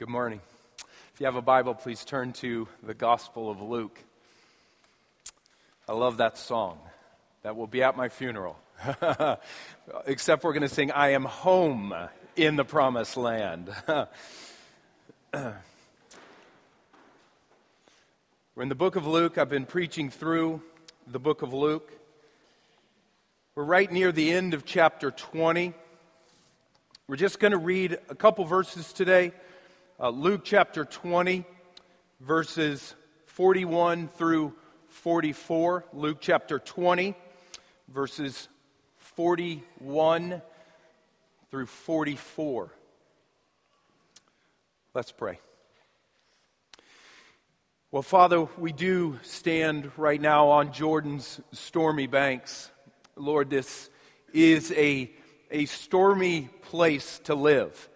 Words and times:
Good 0.00 0.08
morning. 0.08 0.40
If 1.12 1.20
you 1.20 1.26
have 1.26 1.36
a 1.36 1.42
Bible, 1.42 1.74
please 1.74 2.06
turn 2.06 2.32
to 2.32 2.66
the 2.82 2.94
Gospel 2.94 3.50
of 3.50 3.60
Luke. 3.60 4.02
I 5.86 5.92
love 5.92 6.16
that 6.16 6.38
song. 6.38 6.78
That 7.42 7.54
will 7.54 7.66
be 7.66 7.82
at 7.82 7.98
my 7.98 8.08
funeral. 8.08 8.58
Except 10.06 10.42
we're 10.42 10.54
going 10.54 10.62
to 10.62 10.70
sing, 10.70 10.90
I 10.90 11.10
am 11.10 11.26
home 11.26 11.94
in 12.34 12.56
the 12.56 12.64
promised 12.64 13.18
land. 13.18 13.68
we're 13.86 14.06
in 18.56 18.70
the 18.70 18.74
book 18.74 18.96
of 18.96 19.06
Luke. 19.06 19.36
I've 19.36 19.50
been 19.50 19.66
preaching 19.66 20.08
through 20.08 20.62
the 21.08 21.18
book 21.18 21.42
of 21.42 21.52
Luke. 21.52 21.92
We're 23.54 23.64
right 23.64 23.92
near 23.92 24.12
the 24.12 24.32
end 24.32 24.54
of 24.54 24.64
chapter 24.64 25.10
20. 25.10 25.74
We're 27.06 27.16
just 27.16 27.38
going 27.38 27.52
to 27.52 27.58
read 27.58 27.98
a 28.08 28.14
couple 28.14 28.46
verses 28.46 28.94
today 28.94 29.32
uh, 30.00 30.08
Luke 30.08 30.40
chapter 30.44 30.86
20, 30.86 31.44
verses 32.20 32.94
41 33.26 34.08
through 34.08 34.54
44. 34.88 35.84
Luke 35.92 36.18
chapter 36.22 36.58
20, 36.58 37.14
verses 37.88 38.48
41 38.96 40.40
through 41.50 41.66
44. 41.66 42.72
Let's 44.94 45.12
pray. 45.12 45.38
Well, 47.90 48.02
Father, 48.02 48.44
we 48.56 48.72
do 48.72 49.18
stand 49.22 49.90
right 49.98 50.20
now 50.20 50.48
on 50.48 50.72
Jordan's 50.72 51.42
stormy 51.52 52.06
banks. 52.06 52.70
Lord, 53.16 53.50
this 53.50 53.90
is 54.32 54.72
a, 54.72 55.10
a 55.50 55.66
stormy 55.66 56.48
place 56.62 57.18
to 57.24 57.34
live. 57.34 57.89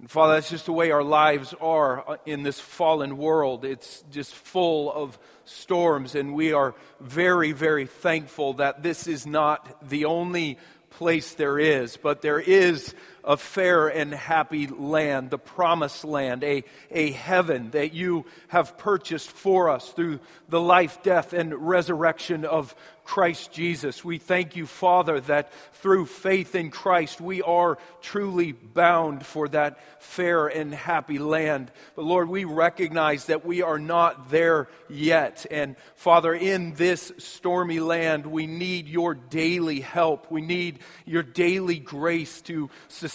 And 0.00 0.10
Father, 0.10 0.34
that's 0.34 0.48
just 0.48 0.64
the 0.64 0.72
way 0.72 0.92
our 0.92 1.02
lives 1.02 1.54
are 1.60 2.08
uh, 2.08 2.16
in 2.24 2.42
this 2.42 2.58
fallen 2.58 3.18
world. 3.18 3.66
It's 3.66 4.02
just 4.10 4.34
full 4.34 4.90
of 4.90 5.18
storms, 5.44 6.14
and 6.14 6.34
we 6.34 6.54
are 6.54 6.74
very, 7.00 7.52
very 7.52 7.84
thankful 7.84 8.54
that 8.54 8.82
this 8.82 9.06
is 9.06 9.26
not 9.26 9.86
the 9.86 10.06
only 10.06 10.56
place 10.88 11.34
there 11.34 11.58
is, 11.58 11.98
but 11.98 12.22
there 12.22 12.40
is 12.40 12.94
a 13.24 13.36
fair 13.36 13.88
and 13.88 14.12
happy 14.12 14.66
land, 14.66 15.30
the 15.30 15.38
promised 15.38 16.04
land, 16.04 16.44
a, 16.44 16.64
a 16.90 17.10
heaven 17.12 17.70
that 17.70 17.92
you 17.92 18.24
have 18.48 18.78
purchased 18.78 19.30
for 19.30 19.68
us 19.68 19.90
through 19.90 20.20
the 20.48 20.60
life, 20.60 21.02
death, 21.02 21.32
and 21.32 21.68
resurrection 21.68 22.44
of 22.44 22.74
Christ 23.10 23.50
Jesus. 23.50 24.04
We 24.04 24.18
thank 24.18 24.54
you, 24.54 24.66
Father, 24.66 25.18
that 25.22 25.52
through 25.74 26.06
faith 26.06 26.54
in 26.54 26.70
Christ 26.70 27.20
we 27.20 27.42
are 27.42 27.76
truly 28.02 28.52
bound 28.52 29.26
for 29.26 29.48
that 29.48 29.80
fair 30.00 30.46
and 30.46 30.72
happy 30.72 31.18
land. 31.18 31.72
But 31.96 32.04
Lord, 32.04 32.28
we 32.28 32.44
recognize 32.44 33.26
that 33.26 33.44
we 33.44 33.62
are 33.62 33.80
not 33.80 34.30
there 34.30 34.68
yet. 34.88 35.44
And 35.50 35.74
Father, 35.96 36.32
in 36.32 36.74
this 36.74 37.10
stormy 37.18 37.80
land, 37.80 38.26
we 38.26 38.46
need 38.46 38.86
your 38.86 39.14
daily 39.14 39.80
help. 39.80 40.30
We 40.30 40.40
need 40.40 40.78
your 41.04 41.24
daily 41.24 41.80
grace 41.80 42.40
to 42.42 42.70
sustain 42.86 43.09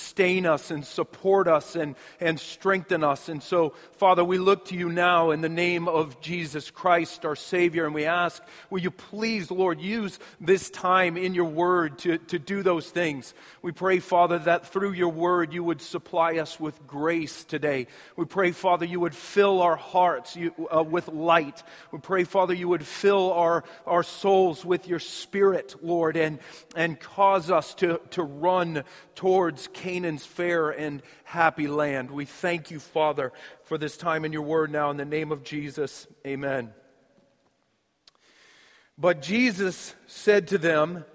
us 0.45 0.71
and 0.71 0.85
support 0.85 1.47
us 1.47 1.75
and, 1.75 1.95
and 2.19 2.39
strengthen 2.39 3.03
us. 3.03 3.29
And 3.29 3.41
so, 3.41 3.73
Father, 3.97 4.23
we 4.23 4.37
look 4.37 4.65
to 4.65 4.75
you 4.75 4.89
now 4.89 5.31
in 5.31 5.41
the 5.41 5.49
name 5.49 5.87
of 5.87 6.21
Jesus 6.21 6.71
Christ, 6.71 7.25
our 7.25 7.35
Savior, 7.35 7.85
and 7.85 7.93
we 7.93 8.05
ask, 8.05 8.41
will 8.69 8.79
you 8.79 8.91
please, 8.91 9.52
Lord, 9.52 9.79
use 9.81 10.19
this 10.39 10.69
time 10.69 11.17
in 11.17 11.33
your 11.33 11.45
word 11.45 11.99
to, 11.99 12.17
to 12.17 12.39
do 12.39 12.63
those 12.63 12.89
things. 12.89 13.33
We 13.61 13.71
pray, 13.71 13.99
Father, 13.99 14.39
that 14.39 14.67
through 14.67 14.93
your 14.93 15.09
word 15.09 15.53
you 15.53 15.63
would 15.63 15.81
supply 15.81 16.37
us 16.37 16.59
with 16.59 16.87
grace 16.87 17.43
today. 17.43 17.87
We 18.15 18.25
pray, 18.25 18.52
Father, 18.52 18.85
you 18.85 18.99
would 18.99 19.15
fill 19.15 19.61
our 19.61 19.75
hearts 19.75 20.35
you, 20.35 20.53
uh, 20.75 20.83
with 20.83 21.07
light. 21.07 21.63
We 21.91 21.99
pray, 21.99 22.23
Father, 22.23 22.53
you 22.53 22.67
would 22.69 22.85
fill 22.85 23.33
our, 23.33 23.63
our 23.85 24.03
souls 24.03 24.65
with 24.65 24.87
your 24.87 24.99
spirit, 24.99 25.75
Lord, 25.81 26.17
and, 26.17 26.39
and 26.75 26.99
cause 26.99 27.52
us 27.52 27.73
to, 27.75 27.99
to 28.11 28.23
run 28.23 28.83
towards 29.15 29.67
Canaan's 29.85 30.25
fair 30.25 30.71
and 30.71 31.03
happy 31.25 31.67
land. 31.67 32.09
We 32.09 32.25
thank 32.25 32.71
you, 32.71 32.79
Father, 32.79 33.31
for 33.65 33.77
this 33.77 33.97
time 33.97 34.25
in 34.25 34.33
your 34.33 34.41
word 34.41 34.71
now. 34.71 34.89
In 34.89 34.97
the 34.97 35.05
name 35.05 35.31
of 35.31 35.43
Jesus, 35.43 36.07
amen. 36.25 36.73
But 38.97 39.21
Jesus 39.21 39.93
said 40.07 40.47
to 40.47 40.57
them, 40.57 41.05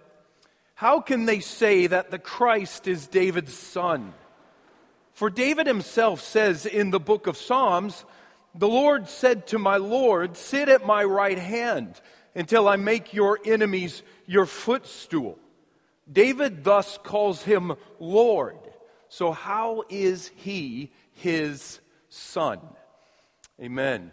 How 0.74 1.00
can 1.00 1.24
they 1.24 1.40
say 1.40 1.88
that 1.88 2.12
the 2.12 2.18
Christ 2.20 2.86
is 2.86 3.08
David's 3.08 3.54
son? 3.54 4.14
For 5.14 5.30
David 5.30 5.66
himself 5.66 6.20
says 6.20 6.64
in 6.64 6.90
the 6.90 7.00
book 7.00 7.26
of 7.26 7.36
Psalms, 7.36 8.04
The 8.54 8.68
Lord 8.68 9.08
said 9.08 9.48
to 9.48 9.58
my 9.58 9.78
Lord, 9.78 10.36
Sit 10.36 10.68
at 10.68 10.86
my 10.86 11.02
right 11.02 11.40
hand 11.40 12.00
until 12.36 12.68
I 12.68 12.76
make 12.76 13.12
your 13.12 13.40
enemies 13.44 14.04
your 14.26 14.46
footstool. 14.46 15.40
David 16.10 16.64
thus 16.64 16.98
calls 17.02 17.42
him 17.42 17.74
Lord. 17.98 18.58
So, 19.08 19.32
how 19.32 19.84
is 19.88 20.30
he 20.36 20.92
his 21.12 21.80
son? 22.08 22.60
Amen. 23.60 24.12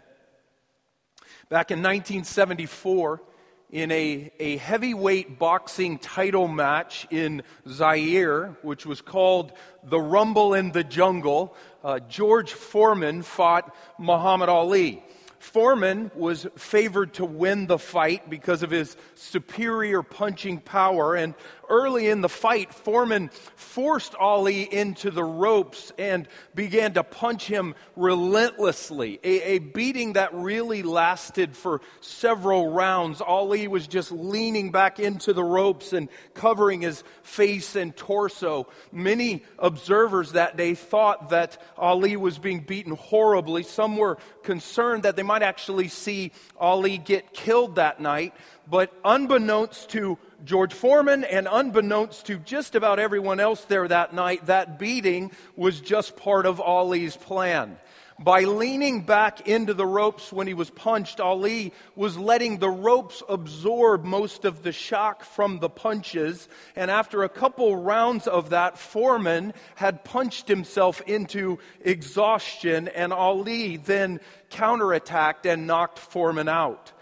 Back 1.48 1.70
in 1.70 1.78
1974, 1.78 3.22
in 3.70 3.90
a, 3.90 4.32
a 4.38 4.56
heavyweight 4.56 5.38
boxing 5.38 5.98
title 5.98 6.48
match 6.48 7.06
in 7.10 7.42
Zaire, 7.68 8.56
which 8.62 8.86
was 8.86 9.00
called 9.00 9.52
the 9.84 10.00
Rumble 10.00 10.54
in 10.54 10.72
the 10.72 10.84
Jungle, 10.84 11.54
uh, 11.84 12.00
George 12.00 12.52
Foreman 12.52 13.22
fought 13.22 13.74
Muhammad 13.98 14.48
Ali. 14.48 15.02
Foreman 15.38 16.10
was 16.14 16.46
favored 16.56 17.14
to 17.14 17.24
win 17.24 17.66
the 17.66 17.78
fight 17.78 18.28
because 18.28 18.62
of 18.62 18.70
his 18.70 18.96
superior 19.14 20.02
punching 20.02 20.60
power. 20.60 21.14
And 21.14 21.34
early 21.68 22.08
in 22.08 22.20
the 22.20 22.28
fight, 22.28 22.72
Foreman 22.72 23.30
forced 23.56 24.14
Ali 24.14 24.62
into 24.62 25.10
the 25.10 25.24
ropes 25.24 25.92
and 25.98 26.28
began 26.54 26.94
to 26.94 27.02
punch 27.02 27.46
him 27.46 27.74
relentlessly. 27.96 29.20
A, 29.22 29.42
a, 29.42 29.58
beating 29.58 30.14
that 30.14 30.34
really 30.34 30.82
lasted 30.82 31.56
for 31.56 31.80
several 32.00 32.70
rounds. 32.70 33.20
Ali 33.20 33.68
was 33.68 33.86
just 33.86 34.12
leaning 34.12 34.70
back 34.70 34.98
into 34.98 35.32
the 35.32 35.44
ropes 35.44 35.92
and 35.92 36.08
covering 36.34 36.80
his 36.80 37.04
face 37.22 37.76
and 37.76 37.96
torso. 37.96 38.66
Many 38.92 39.44
observers 39.58 40.32
that 40.32 40.56
day 40.56 40.74
thought 40.74 41.30
that 41.30 41.60
Ali 41.76 42.16
was 42.16 42.38
being 42.38 42.60
beaten 42.60 42.94
horribly. 42.94 43.62
Some 43.62 43.96
were 43.96 44.18
concerned 44.42 45.02
that 45.02 45.16
they 45.16 45.22
might 45.22 45.42
actually 45.42 45.88
see 45.88 46.32
Ali 46.58 46.98
get 46.98 47.32
killed 47.32 47.76
that 47.76 48.00
night. 48.00 48.34
But 48.70 48.92
unbeknownst 49.04 49.90
to 49.90 50.18
George 50.44 50.72
Foreman 50.72 51.24
and 51.24 51.48
unbeknownst 51.50 52.26
to 52.26 52.38
just 52.38 52.74
about 52.74 52.98
everyone 52.98 53.40
else 53.40 53.64
there 53.64 53.88
that 53.88 54.14
night, 54.14 54.46
that 54.46 54.78
beating 54.78 55.32
was 55.56 55.80
just 55.80 56.16
part 56.16 56.46
of 56.46 56.60
Ali's 56.60 57.16
plan. 57.16 57.78
By 58.20 58.40
leaning 58.40 59.02
back 59.02 59.46
into 59.46 59.74
the 59.74 59.86
ropes 59.86 60.32
when 60.32 60.48
he 60.48 60.54
was 60.54 60.70
punched, 60.70 61.20
Ali 61.20 61.72
was 61.94 62.18
letting 62.18 62.58
the 62.58 62.68
ropes 62.68 63.22
absorb 63.28 64.04
most 64.04 64.44
of 64.44 64.64
the 64.64 64.72
shock 64.72 65.22
from 65.22 65.60
the 65.60 65.68
punches. 65.68 66.48
And 66.74 66.90
after 66.90 67.22
a 67.22 67.28
couple 67.28 67.76
rounds 67.76 68.26
of 68.26 68.50
that, 68.50 68.76
Foreman 68.76 69.54
had 69.76 70.02
punched 70.02 70.48
himself 70.48 71.00
into 71.02 71.60
exhaustion, 71.80 72.88
and 72.88 73.12
Ali 73.12 73.76
then 73.76 74.18
counterattacked 74.50 75.46
and 75.46 75.68
knocked 75.68 76.00
Foreman 76.00 76.48
out. 76.48 76.92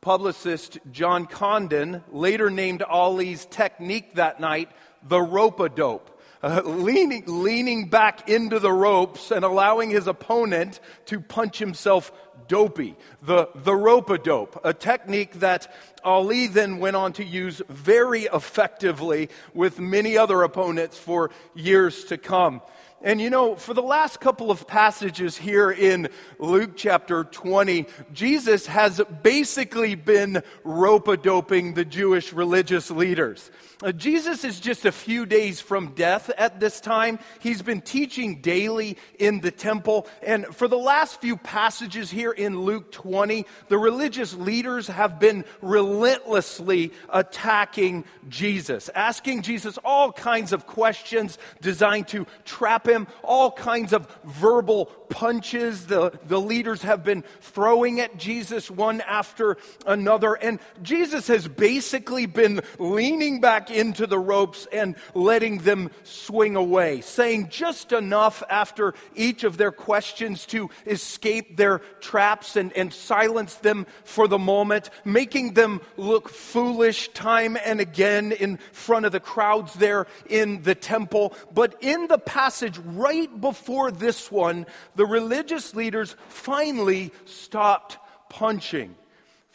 Publicist 0.00 0.78
John 0.92 1.26
Condon 1.26 2.04
later 2.10 2.50
named 2.50 2.82
Ali's 2.82 3.46
technique 3.46 4.14
that 4.14 4.40
night 4.40 4.70
the 5.02 5.20
rope 5.20 5.60
a 5.60 5.68
dope. 5.68 6.12
Uh, 6.42 6.60
leaning, 6.64 7.24
leaning 7.26 7.88
back 7.88 8.28
into 8.28 8.58
the 8.60 8.70
ropes 8.70 9.30
and 9.30 9.44
allowing 9.44 9.90
his 9.90 10.06
opponent 10.06 10.80
to 11.06 11.18
punch 11.18 11.58
himself 11.58 12.12
dopey. 12.46 12.94
The, 13.22 13.48
the 13.54 13.74
rope 13.74 14.10
a 14.10 14.18
dope, 14.18 14.60
a 14.62 14.74
technique 14.74 15.40
that 15.40 15.74
Ali 16.04 16.46
then 16.46 16.78
went 16.78 16.94
on 16.94 17.12
to 17.14 17.24
use 17.24 17.62
very 17.68 18.24
effectively 18.24 19.30
with 19.54 19.80
many 19.80 20.16
other 20.16 20.42
opponents 20.42 20.98
for 20.98 21.30
years 21.54 22.04
to 22.04 22.18
come. 22.18 22.60
And 23.02 23.20
you 23.20 23.28
know, 23.28 23.56
for 23.56 23.74
the 23.74 23.82
last 23.82 24.20
couple 24.20 24.50
of 24.50 24.66
passages 24.66 25.36
here 25.36 25.70
in 25.70 26.08
Luke 26.38 26.72
chapter 26.76 27.24
20, 27.24 27.86
Jesus 28.14 28.66
has 28.66 29.02
basically 29.22 29.94
been 29.94 30.42
rope 30.64 31.06
a 31.08 31.18
doping 31.18 31.74
the 31.74 31.84
Jewish 31.84 32.32
religious 32.32 32.90
leaders. 32.90 33.50
Uh, 33.82 33.92
Jesus 33.92 34.42
is 34.42 34.58
just 34.58 34.86
a 34.86 34.92
few 34.92 35.26
days 35.26 35.60
from 35.60 35.88
death 35.88 36.30
at 36.38 36.58
this 36.58 36.80
time. 36.80 37.18
He's 37.40 37.60
been 37.60 37.82
teaching 37.82 38.40
daily 38.40 38.96
in 39.18 39.40
the 39.42 39.50
temple. 39.50 40.06
And 40.22 40.46
for 40.46 40.66
the 40.66 40.78
last 40.78 41.20
few 41.20 41.36
passages 41.36 42.10
here 42.10 42.32
in 42.32 42.58
Luke 42.60 42.90
20, 42.90 43.44
the 43.68 43.76
religious 43.76 44.32
leaders 44.32 44.86
have 44.86 45.20
been 45.20 45.44
relentlessly 45.60 46.94
attacking 47.10 48.06
Jesus, 48.30 48.88
asking 48.94 49.42
Jesus 49.42 49.78
all 49.84 50.10
kinds 50.10 50.54
of 50.54 50.66
questions 50.66 51.36
designed 51.60 52.08
to 52.08 52.26
trap 52.46 52.85
him, 52.86 53.06
all 53.22 53.50
kinds 53.50 53.92
of 53.92 54.06
verbal 54.24 54.86
punches 55.08 55.86
the, 55.86 56.12
the 56.26 56.40
leaders 56.40 56.82
have 56.82 57.04
been 57.04 57.24
throwing 57.40 58.00
at 58.00 58.16
Jesus 58.16 58.70
one 58.70 59.00
after 59.02 59.56
another. 59.86 60.34
And 60.34 60.58
Jesus 60.82 61.28
has 61.28 61.48
basically 61.48 62.26
been 62.26 62.60
leaning 62.78 63.40
back 63.40 63.70
into 63.70 64.06
the 64.06 64.18
ropes 64.18 64.66
and 64.72 64.96
letting 65.14 65.58
them 65.58 65.90
swing 66.04 66.56
away, 66.56 67.00
saying 67.00 67.48
just 67.50 67.92
enough 67.92 68.42
after 68.48 68.94
each 69.14 69.44
of 69.44 69.56
their 69.56 69.72
questions 69.72 70.46
to 70.46 70.70
escape 70.86 71.56
their 71.56 71.78
traps 72.00 72.56
and, 72.56 72.72
and 72.72 72.92
silence 72.92 73.54
them 73.56 73.86
for 74.04 74.28
the 74.28 74.38
moment, 74.38 74.90
making 75.04 75.54
them 75.54 75.80
look 75.96 76.28
foolish 76.28 77.08
time 77.10 77.56
and 77.64 77.80
again 77.80 78.32
in 78.32 78.58
front 78.72 79.06
of 79.06 79.12
the 79.12 79.20
crowds 79.20 79.74
there 79.74 80.06
in 80.28 80.62
the 80.62 80.74
temple. 80.74 81.34
But 81.52 81.76
in 81.80 82.06
the 82.08 82.18
passage 82.18 82.75
right 82.78 83.40
before 83.40 83.90
this 83.90 84.30
one, 84.30 84.66
the 84.94 85.06
religious 85.06 85.74
leaders 85.74 86.16
finally 86.28 87.12
stopped 87.24 87.98
punching 88.28 88.94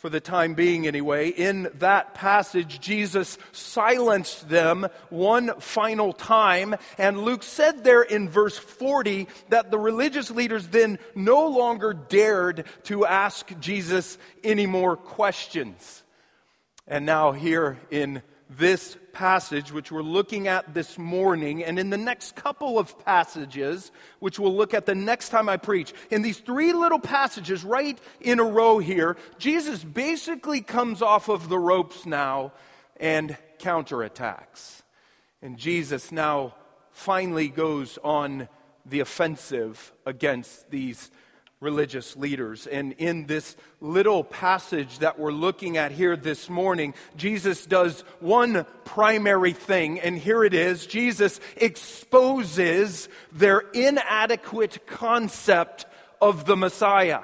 for 0.01 0.09
the 0.09 0.19
time 0.19 0.55
being 0.55 0.87
anyway. 0.87 1.29
In 1.29 1.69
that 1.75 2.15
passage, 2.15 2.79
Jesus 2.79 3.37
silenced 3.51 4.49
them 4.49 4.87
one 5.11 5.59
final 5.59 6.11
time. 6.11 6.75
And 6.97 7.21
Luke 7.21 7.43
said 7.43 7.83
there 7.83 8.01
in 8.01 8.27
verse 8.27 8.57
40 8.57 9.27
that 9.49 9.69
the 9.69 9.77
religious 9.77 10.31
leaders 10.31 10.67
then 10.69 10.97
no 11.13 11.47
longer 11.49 11.93
dared 11.93 12.65
to 12.85 13.05
ask 13.05 13.51
Jesus 13.59 14.17
any 14.43 14.65
more 14.65 14.97
questions. 14.97 16.01
And 16.87 17.05
now, 17.05 17.31
here 17.31 17.79
in 17.91 18.23
this 18.57 18.97
passage, 19.13 19.71
which 19.71 19.91
we're 19.91 20.01
looking 20.01 20.47
at 20.47 20.73
this 20.73 20.97
morning, 20.97 21.63
and 21.63 21.79
in 21.79 21.89
the 21.89 21.97
next 21.97 22.35
couple 22.35 22.77
of 22.77 22.97
passages, 23.05 23.91
which 24.19 24.39
we'll 24.39 24.55
look 24.55 24.73
at 24.73 24.85
the 24.85 24.95
next 24.95 25.29
time 25.29 25.47
I 25.47 25.57
preach, 25.57 25.93
in 26.09 26.21
these 26.21 26.39
three 26.39 26.73
little 26.73 26.99
passages 26.99 27.63
right 27.63 27.97
in 28.19 28.39
a 28.39 28.43
row 28.43 28.79
here, 28.79 29.15
Jesus 29.37 29.83
basically 29.83 30.61
comes 30.61 31.01
off 31.01 31.29
of 31.29 31.49
the 31.49 31.59
ropes 31.59 32.05
now 32.05 32.51
and 32.99 33.37
counterattacks. 33.59 34.81
And 35.41 35.57
Jesus 35.57 36.11
now 36.11 36.55
finally 36.91 37.47
goes 37.47 37.97
on 38.03 38.49
the 38.85 38.99
offensive 38.99 39.93
against 40.05 40.69
these 40.69 41.09
religious 41.61 42.17
leaders. 42.17 42.67
And 42.67 42.93
in 42.93 43.27
this 43.27 43.55
little 43.79 44.23
passage 44.23 44.99
that 44.99 45.17
we're 45.17 45.31
looking 45.31 45.77
at 45.77 45.91
here 45.91 46.17
this 46.17 46.49
morning, 46.49 46.93
Jesus 47.15 47.65
does 47.65 48.01
one 48.19 48.65
primary 48.83 49.53
thing, 49.53 49.99
and 49.99 50.17
here 50.17 50.43
it 50.43 50.53
is 50.53 50.85
Jesus 50.85 51.39
exposes 51.55 53.07
their 53.31 53.59
inadequate 53.73 54.85
concept 54.87 55.85
of 56.19 56.45
the 56.45 56.57
Messiah. 56.57 57.21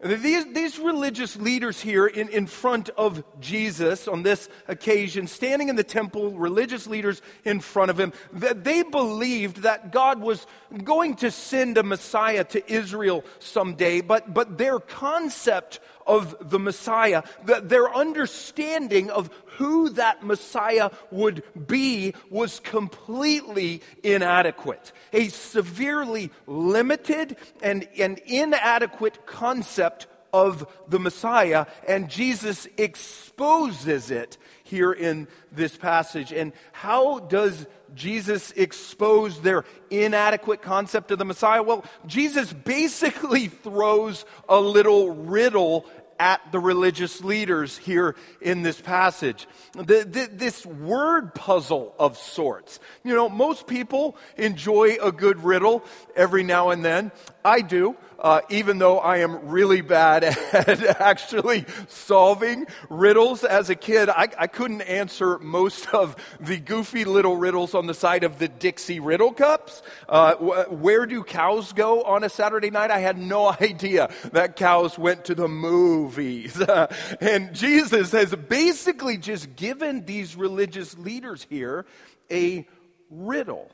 These, 0.00 0.52
these 0.52 0.78
religious 0.78 1.34
leaders 1.34 1.80
here 1.80 2.06
in, 2.06 2.28
in 2.28 2.46
front 2.46 2.88
of 2.90 3.24
Jesus 3.40 4.06
on 4.06 4.22
this 4.22 4.48
occasion, 4.68 5.26
standing 5.26 5.70
in 5.70 5.74
the 5.74 5.82
temple, 5.82 6.38
religious 6.38 6.86
leaders 6.86 7.20
in 7.44 7.58
front 7.58 7.90
of 7.90 7.98
him, 7.98 8.12
that 8.34 8.62
they 8.62 8.84
believed 8.84 9.62
that 9.62 9.90
God 9.90 10.20
was 10.20 10.46
going 10.84 11.16
to 11.16 11.32
send 11.32 11.78
a 11.78 11.82
Messiah 11.82 12.44
to 12.44 12.72
Israel 12.72 13.24
someday, 13.40 14.00
but, 14.00 14.32
but 14.32 14.56
their 14.56 14.78
concept 14.78 15.80
of 16.08 16.50
the 16.50 16.58
Messiah, 16.58 17.22
that 17.44 17.68
their 17.68 17.94
understanding 17.94 19.10
of 19.10 19.30
who 19.58 19.90
that 19.90 20.24
Messiah 20.24 20.90
would 21.10 21.42
be 21.66 22.14
was 22.30 22.60
completely 22.60 23.82
inadequate. 24.02 24.92
A 25.12 25.28
severely 25.28 26.30
limited 26.46 27.36
and, 27.62 27.86
and 27.98 28.18
inadequate 28.26 29.26
concept 29.26 30.06
of 30.32 30.66
the 30.88 30.98
Messiah, 30.98 31.66
and 31.86 32.08
Jesus 32.08 32.68
exposes 32.76 34.10
it 34.10 34.36
here 34.62 34.92
in 34.92 35.26
this 35.50 35.76
passage. 35.76 36.32
And 36.32 36.52
how 36.72 37.20
does 37.20 37.66
Jesus 37.94 38.52
expose 38.52 39.40
their 39.40 39.64
inadequate 39.90 40.60
concept 40.60 41.10
of 41.10 41.18
the 41.18 41.24
Messiah? 41.24 41.62
Well, 41.62 41.84
Jesus 42.06 42.52
basically 42.52 43.48
throws 43.64 44.24
a 44.48 44.60
little 44.60 45.10
riddle 45.10 45.86
at 46.18 46.40
the 46.52 46.58
religious 46.58 47.22
leaders 47.22 47.78
here 47.78 48.16
in 48.40 48.62
this 48.62 48.80
passage. 48.80 49.46
The, 49.72 50.04
the, 50.04 50.28
this 50.32 50.66
word 50.66 51.34
puzzle 51.34 51.94
of 51.98 52.18
sorts. 52.18 52.80
You 53.04 53.14
know, 53.14 53.28
most 53.28 53.66
people 53.66 54.16
enjoy 54.36 54.96
a 55.02 55.12
good 55.12 55.44
riddle 55.44 55.84
every 56.16 56.42
now 56.42 56.70
and 56.70 56.84
then. 56.84 57.12
I 57.44 57.60
do 57.60 57.96
uh, 58.18 58.40
even 58.48 58.78
though 58.78 58.98
I 58.98 59.18
am 59.18 59.48
really 59.48 59.80
bad 59.80 60.24
at 60.52 60.82
actually 61.00 61.66
solving 61.86 62.66
riddles 62.88 63.44
as 63.44 63.70
a 63.70 63.74
kid, 63.74 64.08
I, 64.08 64.28
I 64.36 64.46
couldn't 64.46 64.82
answer 64.82 65.38
most 65.38 65.92
of 65.94 66.16
the 66.40 66.58
goofy 66.58 67.04
little 67.04 67.36
riddles 67.36 67.74
on 67.74 67.86
the 67.86 67.94
side 67.94 68.24
of 68.24 68.38
the 68.38 68.48
Dixie 68.48 69.00
riddle 69.00 69.32
cups. 69.32 69.82
Uh, 70.08 70.34
where 70.34 71.06
do 71.06 71.22
cows 71.22 71.72
go 71.72 72.02
on 72.02 72.24
a 72.24 72.28
Saturday 72.28 72.70
night? 72.70 72.90
I 72.90 72.98
had 72.98 73.18
no 73.18 73.48
idea 73.60 74.10
that 74.32 74.56
cows 74.56 74.98
went 74.98 75.24
to 75.26 75.34
the 75.34 75.48
movies. 75.48 76.60
and 77.20 77.54
Jesus 77.54 78.12
has 78.12 78.34
basically 78.34 79.16
just 79.16 79.54
given 79.54 80.04
these 80.04 80.34
religious 80.34 80.98
leaders 80.98 81.46
here 81.48 81.86
a 82.30 82.66
riddle, 83.10 83.70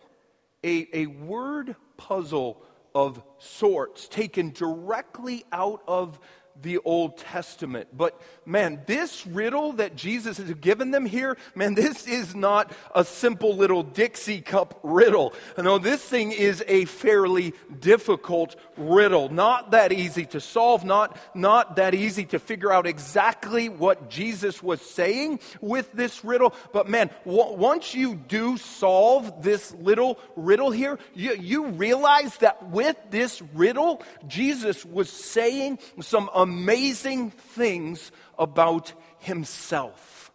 a, 0.63 0.87
a 0.93 1.07
word 1.07 1.77
puzzle 1.97 2.63
of 2.95 3.23
sorts 3.39 4.09
taken 4.09 4.51
directly 4.51 5.45
out 5.53 5.83
of 5.89 6.19
the 6.61 6.79
Old 6.79 7.19
Testament. 7.19 7.89
But 7.93 8.21
man, 8.47 8.83
this 8.87 9.27
riddle 9.27 9.73
that 9.75 9.97
Jesus 9.97 10.39
has 10.39 10.53
given 10.55 10.91
them 10.91 11.07
here, 11.07 11.37
man, 11.55 11.75
this 11.75 12.07
is 12.07 12.35
not 12.35 12.73
a 12.95 13.05
simple 13.05 13.57
little 13.57 13.83
Dixie 13.83 14.41
cup 14.41 14.79
riddle. 14.83 15.35
No, 15.57 15.79
this 15.79 16.03
thing 16.03 16.33
is 16.33 16.63
a 16.67 16.85
fairly 16.85 17.55
difficult 17.81 18.57
riddle. 18.77 19.29
Not 19.29 19.71
that 19.71 19.93
easy 19.93 20.27
to 20.27 20.41
solve, 20.41 20.85
not, 20.85 21.17
not 21.35 21.77
that 21.77 21.95
easy 21.95 22.25
to 22.27 22.39
figure 22.39 22.73
out 22.73 22.87
exactly 22.87 23.69
what 23.69 24.11
Jesus 24.11 24.63
was 24.63 24.81
saying 24.81 25.41
with 25.61 25.93
this 25.93 26.25
riddle. 26.25 26.55
But 26.73 26.89
man, 26.89 27.11
w- 27.25 27.57
once 27.57 27.95
you 27.95 28.15
do 28.15 28.57
solve 28.57 29.43
this 29.43 29.75
little 29.75 30.19
riddle 30.37 30.71
here, 30.71 30.99
you, 31.15 31.35
you 31.35 31.67
realize 31.69 32.37
that 32.39 32.71
with 32.71 32.97
this 33.11 33.43
riddle, 33.55 34.03
Jesus 34.27 34.85
was 34.85 35.11
saying 35.11 35.79
some 36.01 36.31
amazing 36.35 37.31
things 37.31 38.11
about 38.39 38.93
himself. 39.19 40.33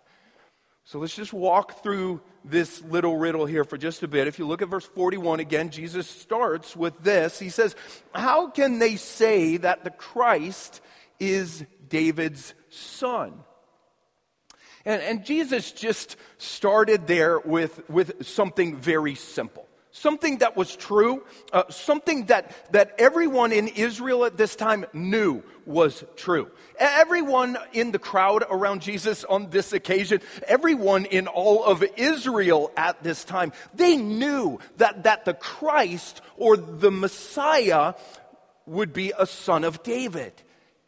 So 0.85 0.97
let's 0.97 1.15
just 1.15 1.33
walk 1.33 1.83
through 1.83 2.21
this 2.43 2.81
little 2.83 3.17
riddle 3.17 3.45
here 3.45 3.63
for 3.63 3.77
just 3.77 4.01
a 4.01 4.07
bit. 4.07 4.27
If 4.27 4.39
you 4.39 4.47
look 4.47 4.63
at 4.63 4.69
verse 4.69 4.85
41 4.85 5.39
again, 5.39 5.69
Jesus 5.69 6.07
starts 6.07 6.75
with 6.75 6.97
this. 7.03 7.37
He 7.37 7.49
says, 7.49 7.75
How 8.11 8.49
can 8.49 8.79
they 8.79 8.95
say 8.95 9.57
that 9.57 9.83
the 9.83 9.91
Christ 9.91 10.81
is 11.19 11.63
David's 11.87 12.55
son? 12.71 13.43
And, 14.83 15.01
and 15.03 15.25
Jesus 15.25 15.71
just 15.71 16.15
started 16.39 17.05
there 17.05 17.39
with, 17.39 17.87
with 17.87 18.25
something 18.25 18.77
very 18.77 19.13
simple 19.13 19.68
something 19.91 20.37
that 20.39 20.55
was 20.55 20.75
true, 20.75 21.23
uh, 21.51 21.63
something 21.69 22.25
that, 22.25 22.51
that 22.71 22.95
everyone 22.97 23.51
in 23.51 23.67
Israel 23.67 24.25
at 24.25 24.37
this 24.37 24.55
time 24.55 24.85
knew 24.93 25.43
was 25.65 26.03
true. 26.15 26.49
Everyone 26.77 27.57
in 27.73 27.91
the 27.91 27.99
crowd 27.99 28.43
around 28.49 28.81
Jesus 28.81 29.23
on 29.23 29.49
this 29.49 29.73
occasion, 29.73 30.21
everyone 30.47 31.05
in 31.05 31.27
all 31.27 31.63
of 31.63 31.83
Israel 31.97 32.71
at 32.77 33.03
this 33.03 33.23
time, 33.23 33.51
they 33.73 33.97
knew 33.97 34.59
that, 34.77 35.03
that 35.03 35.25
the 35.25 35.33
Christ 35.33 36.21
or 36.37 36.57
the 36.57 36.91
Messiah 36.91 37.93
would 38.65 38.93
be 38.93 39.13
a 39.17 39.25
son 39.25 39.63
of 39.63 39.83
David, 39.83 40.33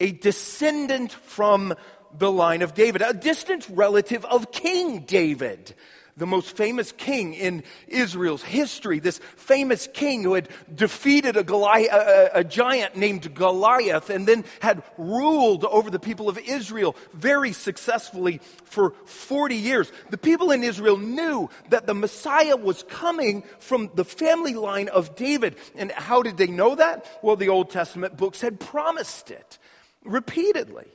a 0.00 0.12
descendant 0.12 1.12
from 1.12 1.74
the 2.16 2.30
line 2.30 2.62
of 2.62 2.74
David, 2.74 3.02
a 3.02 3.14
distant 3.14 3.66
relative 3.70 4.24
of 4.24 4.52
King 4.52 5.00
David 5.00 5.74
the 6.16 6.26
most 6.26 6.56
famous 6.56 6.92
king 6.92 7.34
in 7.34 7.62
Israel's 7.88 8.42
history, 8.42 8.98
this 8.98 9.18
famous 9.36 9.88
king 9.92 10.22
who 10.22 10.34
had 10.34 10.48
defeated 10.74 11.36
a, 11.36 11.42
Goliath, 11.42 11.92
a, 11.92 12.30
a, 12.34 12.44
giant 12.44 12.96
named 12.96 13.34
Goliath 13.34 14.10
and 14.10 14.26
then 14.26 14.44
had 14.60 14.82
ruled 14.98 15.64
over 15.64 15.90
the 15.90 15.98
people 15.98 16.28
of 16.28 16.38
Israel 16.38 16.94
very 17.14 17.52
successfully 17.52 18.40
for 18.64 18.90
40 19.06 19.54
years. 19.56 19.90
The 20.10 20.18
people 20.18 20.50
in 20.50 20.62
Israel 20.62 20.98
knew 20.98 21.48
that 21.70 21.86
the 21.86 21.94
Messiah 21.94 22.56
was 22.56 22.82
coming 22.84 23.42
from 23.58 23.90
the 23.94 24.04
family 24.04 24.54
line 24.54 24.88
of 24.88 25.16
David. 25.16 25.56
And 25.74 25.90
how 25.92 26.22
did 26.22 26.36
they 26.36 26.46
know 26.46 26.74
that? 26.74 27.06
Well, 27.22 27.36
the 27.36 27.48
Old 27.48 27.70
Testament 27.70 28.16
books 28.16 28.40
had 28.40 28.60
promised 28.60 29.30
it 29.30 29.58
repeatedly. 30.04 30.88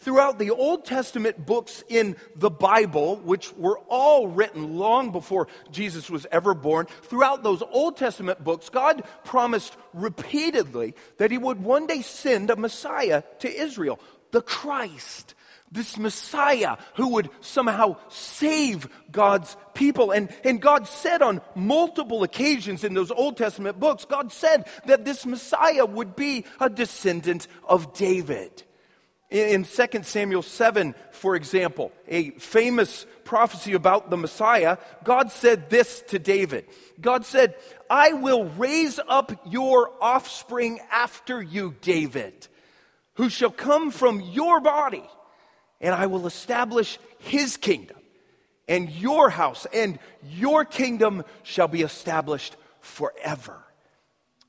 Throughout 0.00 0.38
the 0.38 0.50
Old 0.50 0.86
Testament 0.86 1.44
books 1.44 1.84
in 1.86 2.16
the 2.34 2.50
Bible, 2.50 3.16
which 3.16 3.52
were 3.52 3.78
all 3.80 4.28
written 4.28 4.78
long 4.78 5.12
before 5.12 5.46
Jesus 5.70 6.08
was 6.08 6.26
ever 6.32 6.54
born, 6.54 6.86
throughout 7.02 7.42
those 7.42 7.62
Old 7.62 7.98
Testament 7.98 8.42
books, 8.42 8.70
God 8.70 9.04
promised 9.24 9.76
repeatedly 9.92 10.94
that 11.18 11.30
He 11.30 11.36
would 11.36 11.62
one 11.62 11.86
day 11.86 12.00
send 12.00 12.48
a 12.48 12.56
Messiah 12.56 13.22
to 13.40 13.54
Israel, 13.54 14.00
the 14.30 14.40
Christ, 14.40 15.34
this 15.70 15.98
Messiah 15.98 16.78
who 16.94 17.08
would 17.08 17.28
somehow 17.42 17.96
save 18.08 18.88
God's 19.12 19.54
people. 19.74 20.12
And, 20.12 20.30
and 20.44 20.62
God 20.62 20.88
said 20.88 21.20
on 21.20 21.42
multiple 21.54 22.22
occasions 22.22 22.84
in 22.84 22.94
those 22.94 23.10
Old 23.10 23.36
Testament 23.36 23.78
books, 23.78 24.06
God 24.06 24.32
said 24.32 24.66
that 24.86 25.04
this 25.04 25.26
Messiah 25.26 25.84
would 25.84 26.16
be 26.16 26.46
a 26.58 26.70
descendant 26.70 27.48
of 27.68 27.92
David. 27.92 28.62
In 29.30 29.64
2 29.64 29.86
Samuel 30.02 30.42
7, 30.42 30.94
for 31.12 31.36
example, 31.36 31.92
a 32.08 32.30
famous 32.30 33.06
prophecy 33.22 33.74
about 33.74 34.10
the 34.10 34.16
Messiah, 34.16 34.76
God 35.04 35.30
said 35.30 35.70
this 35.70 36.02
to 36.08 36.18
David. 36.18 36.66
God 37.00 37.24
said, 37.24 37.54
I 37.88 38.12
will 38.12 38.46
raise 38.50 38.98
up 39.06 39.32
your 39.46 39.92
offspring 40.00 40.80
after 40.90 41.40
you, 41.40 41.76
David, 41.80 42.48
who 43.14 43.28
shall 43.28 43.52
come 43.52 43.92
from 43.92 44.20
your 44.20 44.60
body, 44.60 45.08
and 45.80 45.94
I 45.94 46.06
will 46.06 46.26
establish 46.26 46.98
his 47.18 47.56
kingdom 47.56 47.98
and 48.66 48.90
your 48.90 49.30
house, 49.30 49.66
and 49.72 49.98
your 50.28 50.64
kingdom 50.64 51.24
shall 51.44 51.68
be 51.68 51.82
established 51.82 52.56
forever. 52.80 53.62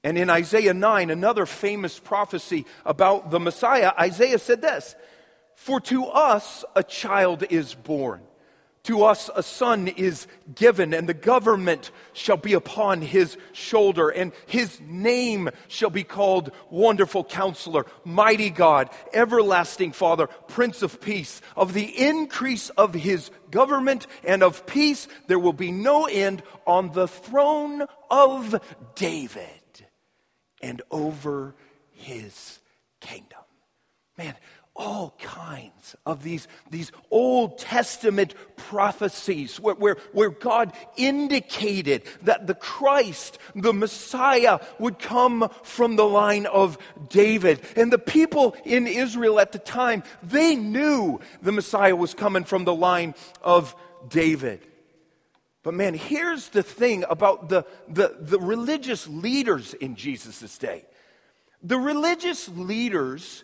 And 0.03 0.17
in 0.17 0.29
Isaiah 0.29 0.73
9, 0.73 1.11
another 1.11 1.45
famous 1.45 1.99
prophecy 1.99 2.65
about 2.85 3.29
the 3.29 3.39
Messiah, 3.39 3.91
Isaiah 3.99 4.39
said 4.39 4.61
this 4.61 4.95
For 5.55 5.79
to 5.81 6.05
us 6.05 6.65
a 6.75 6.81
child 6.81 7.43
is 7.51 7.75
born, 7.75 8.21
to 8.83 9.03
us 9.03 9.29
a 9.35 9.43
son 9.43 9.87
is 9.87 10.25
given, 10.55 10.95
and 10.95 11.07
the 11.07 11.13
government 11.13 11.91
shall 12.13 12.37
be 12.37 12.53
upon 12.53 13.03
his 13.03 13.37
shoulder, 13.51 14.09
and 14.09 14.31
his 14.47 14.81
name 14.81 15.51
shall 15.67 15.91
be 15.91 16.03
called 16.03 16.51
Wonderful 16.71 17.23
Counselor, 17.23 17.85
Mighty 18.03 18.49
God, 18.49 18.89
Everlasting 19.13 19.91
Father, 19.91 20.25
Prince 20.47 20.81
of 20.81 20.99
Peace. 20.99 21.43
Of 21.55 21.73
the 21.73 22.07
increase 22.07 22.71
of 22.71 22.95
his 22.95 23.29
government 23.51 24.07
and 24.23 24.41
of 24.41 24.65
peace, 24.65 25.07
there 25.27 25.37
will 25.37 25.53
be 25.53 25.71
no 25.71 26.05
end 26.05 26.41
on 26.65 26.91
the 26.93 27.07
throne 27.07 27.85
of 28.09 28.59
David 28.95 29.60
and 30.61 30.81
over 30.91 31.55
his 31.91 32.59
kingdom. 32.99 33.39
Man, 34.17 34.35
all 34.73 35.15
kinds 35.19 35.95
of 36.05 36.23
these, 36.23 36.47
these 36.69 36.91
Old 37.09 37.57
Testament 37.57 38.33
prophecies 38.55 39.59
where, 39.59 39.75
where, 39.75 39.97
where 40.13 40.29
God 40.29 40.73
indicated 40.95 42.03
that 42.23 42.47
the 42.47 42.55
Christ, 42.55 43.37
the 43.53 43.73
Messiah, 43.73 44.59
would 44.79 44.97
come 44.97 45.49
from 45.63 45.97
the 45.97 46.05
line 46.05 46.45
of 46.45 46.77
David. 47.09 47.61
And 47.75 47.91
the 47.91 47.99
people 47.99 48.55
in 48.63 48.87
Israel 48.87 49.39
at 49.39 49.51
the 49.51 49.59
time, 49.59 50.03
they 50.23 50.55
knew 50.55 51.19
the 51.41 51.51
Messiah 51.51 51.95
was 51.95 52.13
coming 52.13 52.45
from 52.45 52.63
the 52.63 52.75
line 52.75 53.13
of 53.43 53.75
David. 54.07 54.65
But 55.63 55.73
man, 55.75 55.93
here's 55.93 56.49
the 56.49 56.63
thing 56.63 57.03
about 57.09 57.49
the, 57.49 57.65
the, 57.87 58.15
the 58.19 58.39
religious 58.39 59.07
leaders 59.07 59.73
in 59.75 59.95
Jesus' 59.95 60.57
day. 60.57 60.85
The 61.61 61.77
religious 61.77 62.49
leaders, 62.49 63.43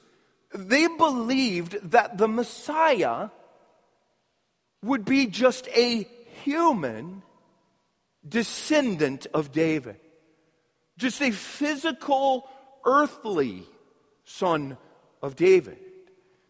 they 0.54 0.88
believed 0.88 1.92
that 1.92 2.18
the 2.18 2.28
Messiah 2.28 3.30
would 4.84 5.06
be 5.06 5.28
just 5.28 5.68
a 5.70 6.08
human 6.44 7.22
descendant 8.28 9.28
of 9.34 9.52
David, 9.52 10.00
just 10.98 11.22
a 11.22 11.32
physical, 11.32 12.50
earthly 12.86 13.64
son 14.24 14.78
of 15.22 15.36
David. 15.36 15.78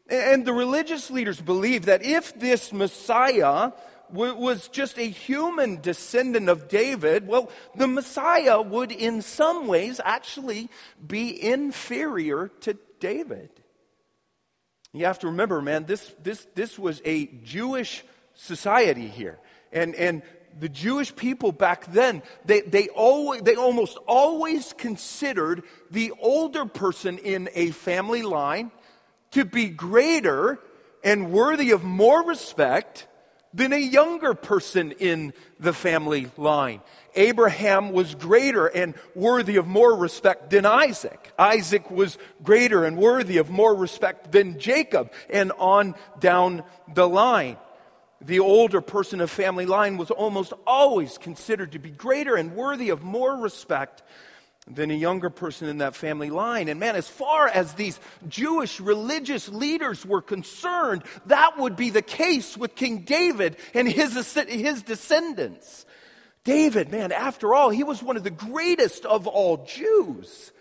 And 0.09 0.45
the 0.45 0.53
religious 0.53 1.11
leaders 1.11 1.41
believed 1.41 1.85
that 1.85 2.03
if 2.03 2.37
this 2.39 2.71
Messiah 2.71 3.71
was 4.11 4.67
just 4.69 4.97
a 4.97 5.03
human 5.03 5.81
descendant 5.81 6.49
of 6.49 6.67
David, 6.67 7.27
well, 7.27 7.49
the 7.75 7.87
Messiah 7.87 8.61
would 8.61 8.91
in 8.91 9.21
some 9.21 9.67
ways 9.67 9.99
actually 10.03 10.69
be 11.05 11.41
inferior 11.41 12.49
to 12.61 12.77
David. 12.99 13.49
You 14.93 15.05
have 15.05 15.19
to 15.19 15.27
remember, 15.27 15.61
man, 15.61 15.85
this, 15.85 16.13
this, 16.23 16.47
this 16.55 16.79
was 16.79 17.01
a 17.05 17.27
Jewish 17.43 18.03
society 18.33 19.07
here. 19.07 19.39
And, 19.71 19.93
and 19.95 20.23
the 20.59 20.69
Jewish 20.69 21.15
people 21.15 21.51
back 21.51 21.91
then, 21.91 22.23
they, 22.45 22.61
they, 22.61 22.87
always, 22.89 23.41
they 23.41 23.55
almost 23.55 23.97
always 24.07 24.73
considered 24.73 25.63
the 25.91 26.13
older 26.19 26.65
person 26.65 27.17
in 27.19 27.49
a 27.53 27.71
family 27.71 28.23
line 28.23 28.71
to 29.31 29.45
be 29.45 29.69
greater 29.69 30.59
and 31.03 31.31
worthy 31.31 31.71
of 31.71 31.83
more 31.83 32.23
respect 32.23 33.07
than 33.53 33.73
a 33.73 33.77
younger 33.77 34.33
person 34.33 34.91
in 34.93 35.33
the 35.59 35.73
family 35.73 36.29
line. 36.37 36.81
Abraham 37.15 37.91
was 37.91 38.13
greater 38.13 38.67
and 38.67 38.93
worthy 39.15 39.55
of 39.55 39.65
more 39.65 39.95
respect 39.95 40.51
than 40.51 40.65
Isaac. 40.65 41.31
Isaac 41.37 41.89
was 41.89 42.17
greater 42.43 42.85
and 42.85 42.97
worthy 42.97 43.37
of 43.37 43.49
more 43.49 43.73
respect 43.73 44.31
than 44.31 44.59
Jacob, 44.59 45.11
and 45.29 45.51
on 45.53 45.95
down 46.19 46.63
the 46.93 47.07
line. 47.07 47.57
The 48.21 48.39
older 48.39 48.81
person 48.81 49.21
of 49.21 49.29
family 49.29 49.65
line 49.65 49.97
was 49.97 50.11
almost 50.11 50.53
always 50.65 51.17
considered 51.17 51.73
to 51.73 51.79
be 51.79 51.91
greater 51.91 52.35
and 52.35 52.55
worthy 52.55 52.89
of 52.89 53.03
more 53.03 53.35
respect 53.35 54.03
than 54.69 54.91
a 54.91 54.95
younger 54.95 55.29
person 55.29 55.69
in 55.69 55.77
that 55.77 55.95
family 55.95 56.29
line. 56.29 56.67
And 56.67 56.79
man, 56.79 56.95
as 56.95 57.07
far 57.07 57.47
as 57.47 57.73
these 57.73 57.99
Jewish 58.27 58.79
religious 58.79 59.47
leaders 59.47 60.05
were 60.05 60.21
concerned, 60.21 61.03
that 61.27 61.57
would 61.57 61.75
be 61.75 61.89
the 61.89 62.01
case 62.01 62.57
with 62.57 62.75
King 62.75 62.99
David 62.99 63.57
and 63.73 63.87
his, 63.87 64.13
his 64.33 64.83
descendants. 64.83 65.85
David, 66.43 66.91
man, 66.91 67.11
after 67.11 67.53
all, 67.53 67.69
he 67.69 67.83
was 67.83 68.03
one 68.03 68.17
of 68.17 68.23
the 68.23 68.29
greatest 68.29 69.05
of 69.05 69.27
all 69.27 69.65
Jews. 69.65 70.51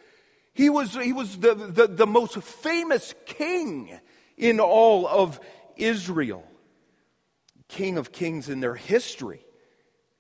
He 0.53 0.71
was, 0.71 0.95
he 0.95 1.13
was 1.13 1.37
the, 1.39 1.55
the, 1.55 1.87
the 1.87 2.07
most 2.07 2.37
famous 2.39 3.15
king 3.25 3.99
in 4.37 4.59
all 4.61 5.07
of 5.07 5.39
Israel. 5.77 6.45
King 7.69 7.99
of 7.99 8.13
kings 8.13 8.49
in 8.49 8.61
their 8.61 8.75
history. 8.75 9.45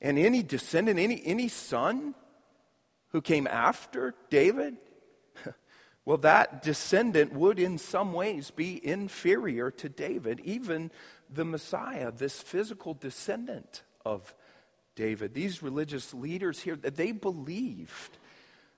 And 0.00 0.18
any 0.18 0.42
descendant, 0.42 0.98
any, 0.98 1.22
any 1.24 1.48
son, 1.48 2.14
who 3.10 3.20
came 3.20 3.46
after 3.46 4.14
David, 4.30 4.76
well, 6.04 6.18
that 6.18 6.62
descendant 6.62 7.32
would 7.32 7.58
in 7.58 7.78
some 7.78 8.12
ways 8.12 8.50
be 8.50 8.84
inferior 8.86 9.70
to 9.72 9.88
David, 9.88 10.40
even 10.40 10.90
the 11.30 11.44
Messiah, 11.44 12.12
this 12.12 12.40
physical 12.40 12.94
descendant 12.94 13.82
of 14.04 14.34
David. 14.94 15.34
These 15.34 15.62
religious 15.62 16.14
leaders 16.14 16.60
here, 16.60 16.76
that 16.76 16.96
they 16.96 17.12
believed. 17.12 18.18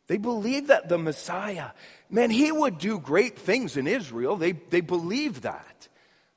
They 0.09 0.17
believed 0.17 0.69
that 0.69 0.89
the 0.89 0.99
Messiah, 0.99 1.71
man, 2.11 2.31
he 2.31 2.51
would 2.51 2.79
do 2.79 2.99
great 2.99 3.39
things 3.39 3.77
in 3.77 3.87
Israel. 3.87 4.37
They, 4.37 4.53
they 4.53 4.81
believed 4.81 5.43
that. 5.43 5.89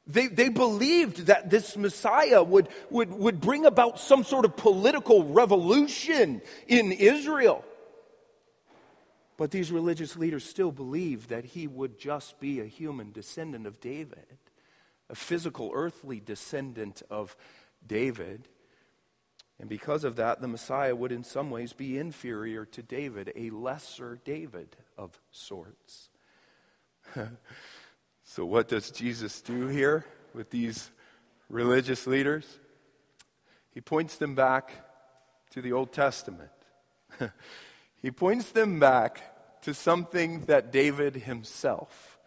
They, 0.07 0.27
they 0.27 0.49
believed 0.49 1.27
that 1.27 1.49
this 1.49 1.77
Messiah 1.77 2.43
would, 2.43 2.67
would, 2.89 3.11
would 3.13 3.39
bring 3.39 3.65
about 3.65 3.99
some 3.99 4.23
sort 4.23 4.45
of 4.45 4.57
political 4.57 5.23
revolution 5.23 6.41
in 6.67 6.91
Israel. 6.91 7.63
But 9.41 9.49
these 9.49 9.71
religious 9.71 10.15
leaders 10.15 10.43
still 10.43 10.71
believed 10.71 11.29
that 11.29 11.45
he 11.45 11.65
would 11.65 11.97
just 11.97 12.39
be 12.39 12.59
a 12.59 12.65
human 12.65 13.11
descendant 13.11 13.65
of 13.65 13.79
David, 13.81 14.37
a 15.09 15.15
physical, 15.15 15.71
earthly 15.73 16.19
descendant 16.19 17.01
of 17.09 17.35
David. 17.87 18.47
And 19.59 19.67
because 19.67 20.03
of 20.03 20.15
that, 20.17 20.41
the 20.41 20.47
Messiah 20.47 20.95
would 20.95 21.11
in 21.11 21.23
some 21.23 21.49
ways 21.49 21.73
be 21.73 21.97
inferior 21.97 22.65
to 22.65 22.83
David, 22.83 23.33
a 23.35 23.49
lesser 23.49 24.19
David 24.23 24.77
of 24.95 25.19
sorts. 25.31 26.09
so, 28.23 28.45
what 28.45 28.67
does 28.67 28.91
Jesus 28.91 29.41
do 29.41 29.65
here 29.65 30.05
with 30.35 30.51
these 30.51 30.91
religious 31.49 32.05
leaders? 32.05 32.59
He 33.73 33.81
points 33.81 34.17
them 34.17 34.35
back 34.35 34.71
to 35.49 35.63
the 35.63 35.71
Old 35.71 35.93
Testament. 35.93 36.51
he 38.03 38.11
points 38.11 38.51
them 38.51 38.79
back 38.79 39.29
to 39.61 39.73
something 39.73 40.45
that 40.45 40.71
David 40.71 41.15
himself 41.15 42.17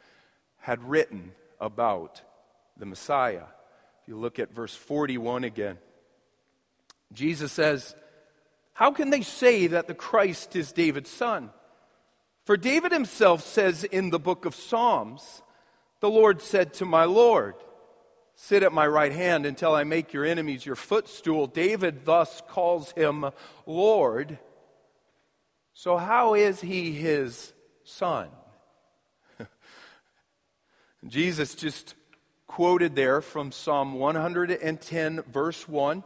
had 0.59 0.83
written 0.89 1.33
about 1.61 2.23
the 2.77 2.87
Messiah. 2.87 3.45
If 4.03 4.09
you 4.09 4.17
look 4.17 4.39
at 4.39 4.55
verse 4.55 4.75
41 4.75 5.45
again, 5.45 5.79
Jesus 7.13 7.53
says, 7.53 7.95
How 8.73 8.93
can 8.93 9.11
they 9.11 9.23
say 9.23 9.69
that 9.69 9.87
the 9.87 9.95
Christ 9.95 10.57
is 10.57 10.73
David's 10.73 11.11
son? 11.11 11.51
For 12.45 12.57
David 12.57 12.93
himself 12.93 13.43
says 13.43 13.85
in 13.85 14.11
the 14.11 14.19
book 14.19 14.45
of 14.45 14.55
Psalms, 14.55 15.43
The 16.01 16.11
Lord 16.11 16.43
said 16.43 16.75
to 16.75 16.85
my 16.85 17.05
Lord, 17.05 17.55
Sit 18.37 18.63
at 18.63 18.73
my 18.73 18.87
right 18.87 19.13
hand 19.13 19.47
until 19.47 19.75
I 19.75 19.85
make 19.85 20.13
your 20.13 20.25
enemies 20.25 20.67
your 20.67 20.77
footstool. 20.77 21.47
David 21.47 22.05
thus 22.05 22.43
calls 22.49 22.91
him 22.93 23.31
Lord. 23.65 24.39
So, 25.77 25.97
how 25.97 26.35
is 26.35 26.61
he 26.61 26.93
his 26.93 27.53
son? 27.83 28.29
Jesus 31.09 31.57
just 31.57 31.97
quoted 32.47 32.95
there 32.95 33.21
from 33.21 33.51
Psalm 33.51 33.95
110, 33.95 35.23
verse 35.23 35.69
1, 35.69 36.05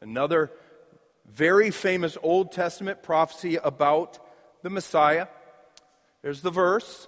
another 0.00 0.50
very 1.32 1.70
famous 1.70 2.18
Old 2.24 2.50
Testament 2.50 3.04
prophecy 3.04 3.54
about 3.54 4.18
the 4.62 4.70
Messiah. 4.70 5.28
There's 6.22 6.42
the 6.42 6.50
verse. 6.50 7.06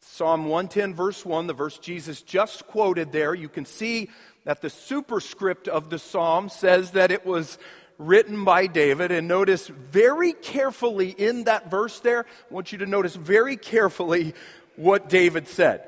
Psalm 0.00 0.46
110, 0.46 0.94
verse 0.94 1.24
1, 1.24 1.46
the 1.46 1.54
verse 1.54 1.78
Jesus 1.78 2.22
just 2.22 2.66
quoted 2.66 3.12
there. 3.12 3.34
You 3.34 3.48
can 3.48 3.64
see 3.64 4.10
that 4.44 4.62
the 4.62 4.68
superscript 4.68 5.68
of 5.68 5.90
the 5.90 5.98
psalm 5.98 6.48
says 6.48 6.90
that 6.90 7.12
it 7.12 7.24
was 7.24 7.56
written 7.98 8.44
by 8.44 8.66
David. 8.66 9.10
And 9.10 9.28
notice 9.28 9.68
very 9.68 10.32
carefully 10.32 11.10
in 11.10 11.44
that 11.44 11.70
verse 11.70 12.00
there, 12.00 12.20
I 12.50 12.54
want 12.54 12.72
you 12.72 12.78
to 12.78 12.86
notice 12.86 13.14
very 13.14 13.56
carefully 13.56 14.34
what 14.76 15.08
David 15.08 15.48
said. 15.48 15.84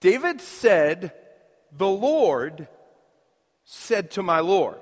David 0.00 0.40
said, 0.40 1.12
The 1.76 1.88
Lord 1.88 2.68
said 3.64 4.10
to 4.12 4.22
my 4.22 4.40
Lord, 4.40 4.78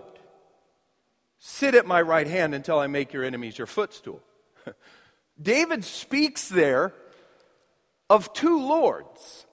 Sit 1.38 1.75
at 1.75 1.87
my 1.87 2.02
right 2.02 2.26
hand 2.26 2.54
until 2.54 2.78
I 2.78 2.88
make 2.88 3.12
your 3.12 3.23
enemies 3.23 3.56
your 3.56 3.68
footstool. 3.68 4.21
David 5.40 5.85
speaks 5.85 6.49
there 6.49 6.92
of 8.11 8.33
two 8.33 8.61
lords. 8.66 9.47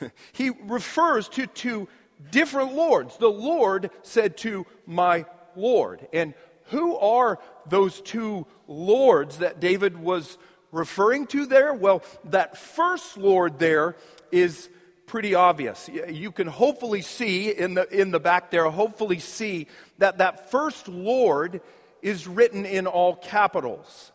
he 0.32 0.50
refers 0.50 1.28
to 1.30 1.46
two 1.46 1.88
different 2.30 2.74
lords. 2.74 3.16
The 3.16 3.28
Lord 3.28 3.90
said 4.02 4.36
to 4.38 4.66
my 4.86 5.24
Lord. 5.56 6.06
And 6.12 6.34
who 6.66 6.96
are 6.96 7.38
those 7.66 8.00
two 8.00 8.46
lords 8.66 9.38
that 9.38 9.60
David 9.60 9.98
was 9.98 10.38
referring 10.72 11.26
to 11.28 11.46
there? 11.46 11.72
Well, 11.74 12.02
that 12.26 12.56
first 12.56 13.16
Lord 13.16 13.58
there 13.58 13.96
is 14.32 14.68
pretty 15.06 15.34
obvious. 15.34 15.88
You 16.08 16.32
can 16.32 16.46
hopefully 16.46 17.02
see 17.02 17.50
in 17.50 17.74
the, 17.74 17.88
in 17.88 18.10
the 18.10 18.20
back 18.20 18.50
there, 18.50 18.68
hopefully 18.70 19.18
see 19.18 19.66
that 19.98 20.18
that 20.18 20.50
first 20.50 20.88
Lord 20.88 21.60
is 22.02 22.26
written 22.26 22.66
in 22.66 22.86
all 22.86 23.14
capitals. 23.14 24.12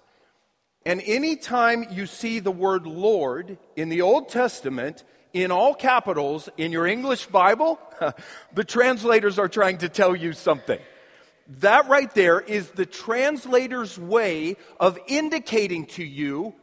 And 0.86 1.01
anytime 1.01 1.86
you 1.91 2.05
see 2.05 2.39
the 2.39 2.51
word 2.51 2.88
Lord 2.88 3.58
in 3.75 3.89
the 3.89 4.01
Old 4.01 4.29
Testament 4.29 5.03
in 5.34 5.51
all 5.51 5.74
capitals 5.75 6.50
in 6.58 6.72
your 6.72 6.88
English 6.88 7.27
Bible, 7.27 7.79
the 8.53 8.63
translators 8.63 9.38
are 9.38 9.48
trying 9.48 9.79
to 9.79 9.89
tell 9.89 10.15
you 10.15 10.34
something. 10.34 10.79
That 11.58 11.89
right 11.89 12.13
there 12.13 12.39
is 12.39 12.70
the 12.70 12.86
translator's 12.86 13.98
way 13.98 14.56
of 14.79 15.00
indicating 15.08 15.88
to 15.88 16.03
you 16.03 16.53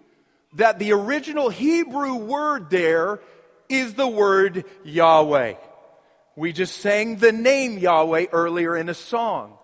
that 0.54 0.78
the 0.78 0.92
original 0.92 1.50
Hebrew 1.50 2.14
word 2.14 2.70
there 2.70 3.20
is 3.68 3.94
the 3.94 4.06
word 4.06 4.64
Yahweh. 4.84 5.54
We 6.36 6.52
just 6.52 6.76
sang 6.76 7.16
the 7.16 7.32
name 7.32 7.78
Yahweh 7.78 8.26
earlier 8.32 8.76
in 8.76 8.88
a 8.88 8.94
song. 8.94 9.58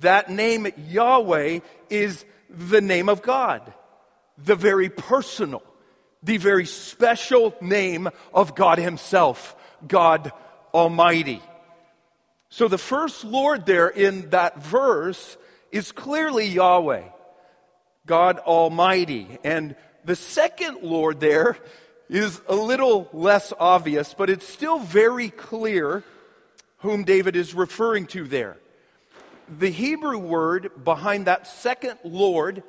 That 0.00 0.30
name 0.30 0.68
Yahweh 0.88 1.60
is 1.90 2.24
the 2.48 2.80
name 2.80 3.08
of 3.08 3.22
God, 3.22 3.72
the 4.38 4.54
very 4.54 4.88
personal, 4.88 5.62
the 6.22 6.36
very 6.36 6.66
special 6.66 7.54
name 7.60 8.08
of 8.32 8.54
God 8.54 8.78
Himself, 8.78 9.56
God 9.86 10.32
Almighty. 10.72 11.42
So 12.54 12.68
the 12.68 12.78
first 12.78 13.24
Lord 13.24 13.66
there 13.66 13.88
in 13.88 14.30
that 14.30 14.62
verse 14.62 15.36
is 15.72 15.90
clearly 15.90 16.46
Yahweh, 16.46 17.02
God 18.06 18.38
Almighty. 18.38 19.40
And 19.42 19.74
the 20.04 20.14
second 20.14 20.78
Lord 20.82 21.18
there 21.18 21.58
is 22.08 22.40
a 22.48 22.54
little 22.54 23.08
less 23.12 23.52
obvious, 23.58 24.14
but 24.14 24.30
it's 24.30 24.46
still 24.46 24.78
very 24.78 25.30
clear 25.30 26.04
whom 26.78 27.02
David 27.02 27.34
is 27.34 27.54
referring 27.54 28.06
to 28.14 28.22
there. 28.22 28.56
The 29.58 29.70
Hebrew 29.70 30.18
word 30.18 30.84
behind 30.84 31.26
that 31.26 31.48
second 31.48 31.98
Lord 32.04 32.62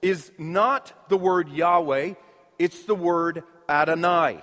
is 0.00 0.32
not 0.38 1.10
the 1.10 1.18
word 1.18 1.50
Yahweh, 1.50 2.14
it's 2.58 2.84
the 2.84 2.94
word 2.94 3.44
Adonai. 3.68 4.40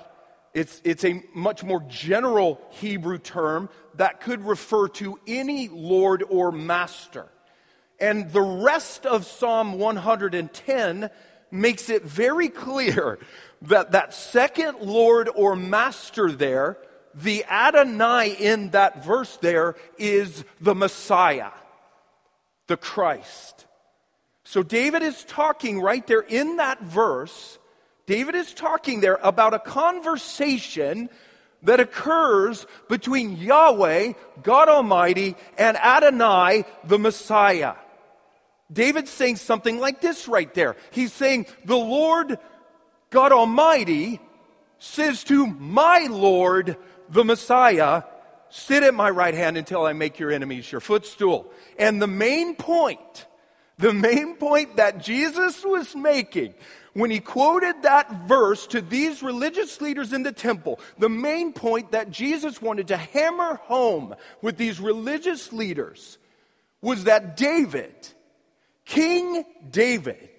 It's, 0.53 0.81
it's 0.83 1.03
a 1.03 1.23
much 1.33 1.63
more 1.63 1.83
general 1.89 2.61
Hebrew 2.69 3.17
term 3.17 3.69
that 3.95 4.21
could 4.21 4.45
refer 4.45 4.87
to 4.89 5.19
any 5.25 5.67
Lord 5.67 6.23
or 6.29 6.51
Master. 6.51 7.27
And 7.99 8.31
the 8.31 8.41
rest 8.41 9.05
of 9.05 9.25
Psalm 9.25 9.79
110 9.79 11.09
makes 11.51 11.89
it 11.89 12.03
very 12.03 12.49
clear 12.49 13.19
that 13.63 13.91
that 13.91 14.13
second 14.13 14.79
Lord 14.81 15.29
or 15.33 15.55
Master 15.55 16.31
there, 16.31 16.77
the 17.15 17.45
Adonai 17.45 18.35
in 18.39 18.71
that 18.71 19.05
verse 19.05 19.37
there, 19.37 19.75
is 19.97 20.43
the 20.61 20.75
Messiah, 20.75 21.51
the 22.67 22.77
Christ. 22.77 23.65
So 24.43 24.61
David 24.61 25.01
is 25.01 25.23
talking 25.23 25.79
right 25.79 26.05
there 26.05 26.21
in 26.21 26.57
that 26.57 26.81
verse 26.81 27.57
David 28.05 28.35
is 28.35 28.53
talking 28.53 28.99
there 28.99 29.19
about 29.21 29.53
a 29.53 29.59
conversation 29.59 31.09
that 31.63 31.79
occurs 31.79 32.65
between 32.89 33.37
Yahweh, 33.37 34.13
God 34.41 34.69
Almighty, 34.69 35.35
and 35.57 35.77
Adonai, 35.77 36.65
the 36.83 36.99
Messiah. 36.99 37.75
David's 38.71 39.11
saying 39.11 39.37
something 39.37 39.79
like 39.79 40.01
this 40.01 40.27
right 40.27 40.53
there. 40.53 40.75
He's 40.91 41.13
saying, 41.13 41.45
The 41.65 41.77
Lord 41.77 42.37
God 43.09 43.31
Almighty 43.31 44.19
says 44.79 45.23
to 45.25 45.45
my 45.47 46.07
Lord, 46.09 46.77
the 47.09 47.23
Messiah, 47.23 48.03
Sit 48.49 48.83
at 48.83 48.93
my 48.93 49.09
right 49.09 49.33
hand 49.33 49.57
until 49.57 49.83
I 49.83 49.93
make 49.93 50.19
your 50.19 50.31
enemies 50.31 50.71
your 50.71 50.79
footstool. 50.79 51.51
And 51.79 51.99
the 51.99 52.07
main 52.07 52.55
point, 52.55 53.25
the 53.79 53.93
main 53.93 54.35
point 54.35 54.75
that 54.75 54.99
Jesus 54.99 55.65
was 55.65 55.95
making 55.95 56.53
when 56.93 57.09
he 57.09 57.19
quoted 57.19 57.81
that 57.83 58.27
verse 58.27 58.67
to 58.67 58.81
these 58.81 59.23
religious 59.23 59.81
leaders 59.81 60.13
in 60.13 60.23
the 60.23 60.31
temple, 60.31 60.79
the 60.99 61.09
main 61.09 61.51
point 61.51 61.91
that 61.91 62.11
Jesus 62.11 62.61
wanted 62.61 62.89
to 62.89 62.97
hammer 62.97 63.55
home 63.55 64.15
with 64.41 64.57
these 64.57 64.79
religious 64.79 65.51
leaders 65.51 66.17
was 66.81 67.05
that 67.05 67.35
David, 67.35 67.95
King 68.85 69.43
David, 69.71 70.29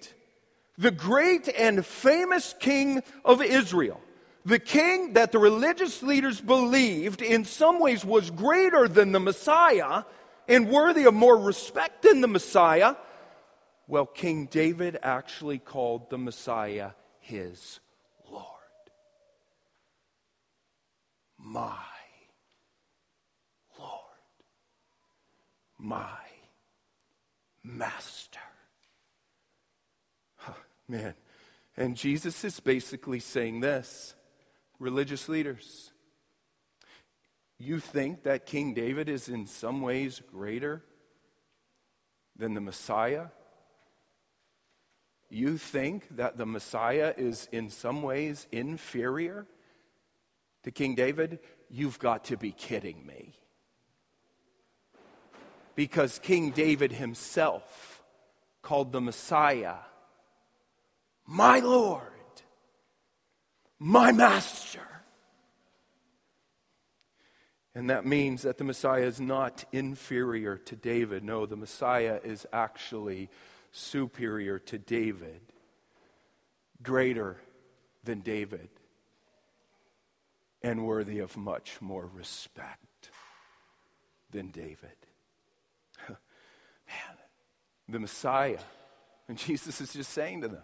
the 0.77 0.91
great 0.91 1.49
and 1.49 1.85
famous 1.85 2.55
king 2.59 3.01
of 3.25 3.41
Israel, 3.41 3.99
the 4.45 4.59
king 4.59 5.13
that 5.13 5.31
the 5.31 5.39
religious 5.39 6.03
leaders 6.03 6.39
believed 6.39 7.21
in 7.21 7.45
some 7.45 7.79
ways 7.79 8.05
was 8.05 8.29
greater 8.29 8.87
than 8.87 9.11
the 9.11 9.19
Messiah 9.19 10.03
and 10.47 10.69
worthy 10.69 11.05
of 11.05 11.13
more 11.13 11.37
respect 11.37 12.03
than 12.03 12.21
the 12.21 12.27
Messiah, 12.27 12.95
well, 13.87 14.05
King 14.05 14.47
David 14.47 14.97
actually 15.03 15.59
called 15.59 16.09
the 16.09 16.17
Messiah 16.17 16.91
his 17.19 17.79
Lord. 18.29 18.45
My 21.37 21.77
Lord. 23.79 23.91
My 25.77 26.17
Master. 27.63 28.39
Oh, 30.47 30.55
man. 30.87 31.13
And 31.77 31.95
Jesus 31.95 32.43
is 32.43 32.59
basically 32.59 33.19
saying 33.19 33.59
this 33.59 34.15
religious 34.79 35.29
leaders, 35.29 35.91
you 37.57 37.79
think 37.79 38.23
that 38.23 38.45
King 38.45 38.73
David 38.73 39.09
is 39.09 39.29
in 39.29 39.45
some 39.45 39.81
ways 39.81 40.21
greater 40.31 40.83
than 42.35 42.53
the 42.53 42.61
Messiah? 42.61 43.27
You 45.29 45.57
think 45.57 46.15
that 46.17 46.37
the 46.37 46.45
Messiah 46.45 47.13
is 47.17 47.47
in 47.51 47.69
some 47.69 48.03
ways 48.03 48.47
inferior 48.51 49.47
to 50.63 50.71
King 50.71 50.95
David? 50.95 51.39
You've 51.69 51.99
got 51.99 52.25
to 52.25 52.37
be 52.37 52.51
kidding 52.51 53.05
me. 53.05 53.33
Because 55.75 56.19
King 56.19 56.51
David 56.51 56.93
himself 56.93 58.03
called 58.61 58.91
the 58.91 59.01
Messiah 59.01 59.75
my 61.27 61.59
Lord, 61.59 62.03
my 63.79 64.11
Master. 64.11 64.79
And 67.73 67.89
that 67.89 68.05
means 68.05 68.43
that 68.43 68.57
the 68.57 68.63
Messiah 68.63 69.01
is 69.01 69.19
not 69.19 69.65
inferior 69.73 70.57
to 70.57 70.75
David. 70.75 71.23
No, 71.23 71.45
the 71.45 71.57
Messiah 71.57 72.19
is 72.23 72.47
actually 72.53 73.29
superior 73.75 74.57
to 74.57 74.77
David, 74.77 75.41
greater 76.81 77.37
than 78.03 78.21
David. 78.21 78.69
and 80.61 80.83
worthy 80.83 81.19
of 81.19 81.37
much 81.37 81.79
more 81.79 82.07
respect 82.07 83.11
than 84.31 84.49
David. 84.49 84.97
Man, 86.09 86.17
the 87.87 87.99
Messiah. 87.99 88.57
And 89.27 89.37
Jesus 89.47 89.79
is 89.79 89.93
just 89.93 90.11
saying 90.11 90.41
to 90.41 90.47
them, 90.47 90.63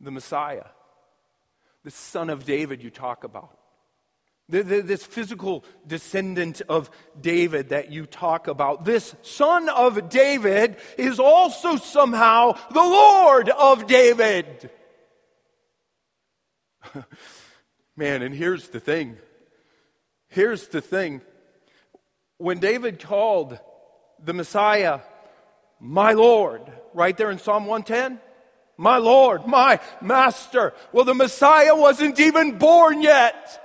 the 0.00 0.12
Messiah, 0.12 0.66
the 1.82 1.90
son 1.90 2.30
of 2.30 2.44
David 2.44 2.80
you 2.80 2.90
talk 2.90 3.24
about. 3.24 3.58
This 4.46 5.04
physical 5.04 5.64
descendant 5.86 6.60
of 6.68 6.90
David 7.18 7.70
that 7.70 7.90
you 7.90 8.04
talk 8.04 8.46
about, 8.46 8.84
this 8.84 9.14
son 9.22 9.70
of 9.70 10.10
David 10.10 10.76
is 10.98 11.18
also 11.18 11.76
somehow 11.76 12.52
the 12.70 12.82
Lord 12.82 13.48
of 13.48 13.86
David. 13.86 14.70
Man, 17.96 18.20
and 18.20 18.34
here's 18.34 18.68
the 18.68 18.80
thing. 18.80 19.16
Here's 20.28 20.68
the 20.68 20.82
thing. 20.82 21.22
When 22.36 22.58
David 22.58 23.00
called 23.00 23.58
the 24.22 24.34
Messiah, 24.34 25.00
my 25.80 26.12
Lord, 26.12 26.60
right 26.92 27.16
there 27.16 27.30
in 27.30 27.38
Psalm 27.38 27.64
110, 27.64 28.20
my 28.76 28.98
Lord, 28.98 29.46
my 29.46 29.80
Master. 30.02 30.74
Well, 30.92 31.04
the 31.04 31.14
Messiah 31.14 31.74
wasn't 31.74 32.20
even 32.20 32.58
born 32.58 33.00
yet. 33.00 33.63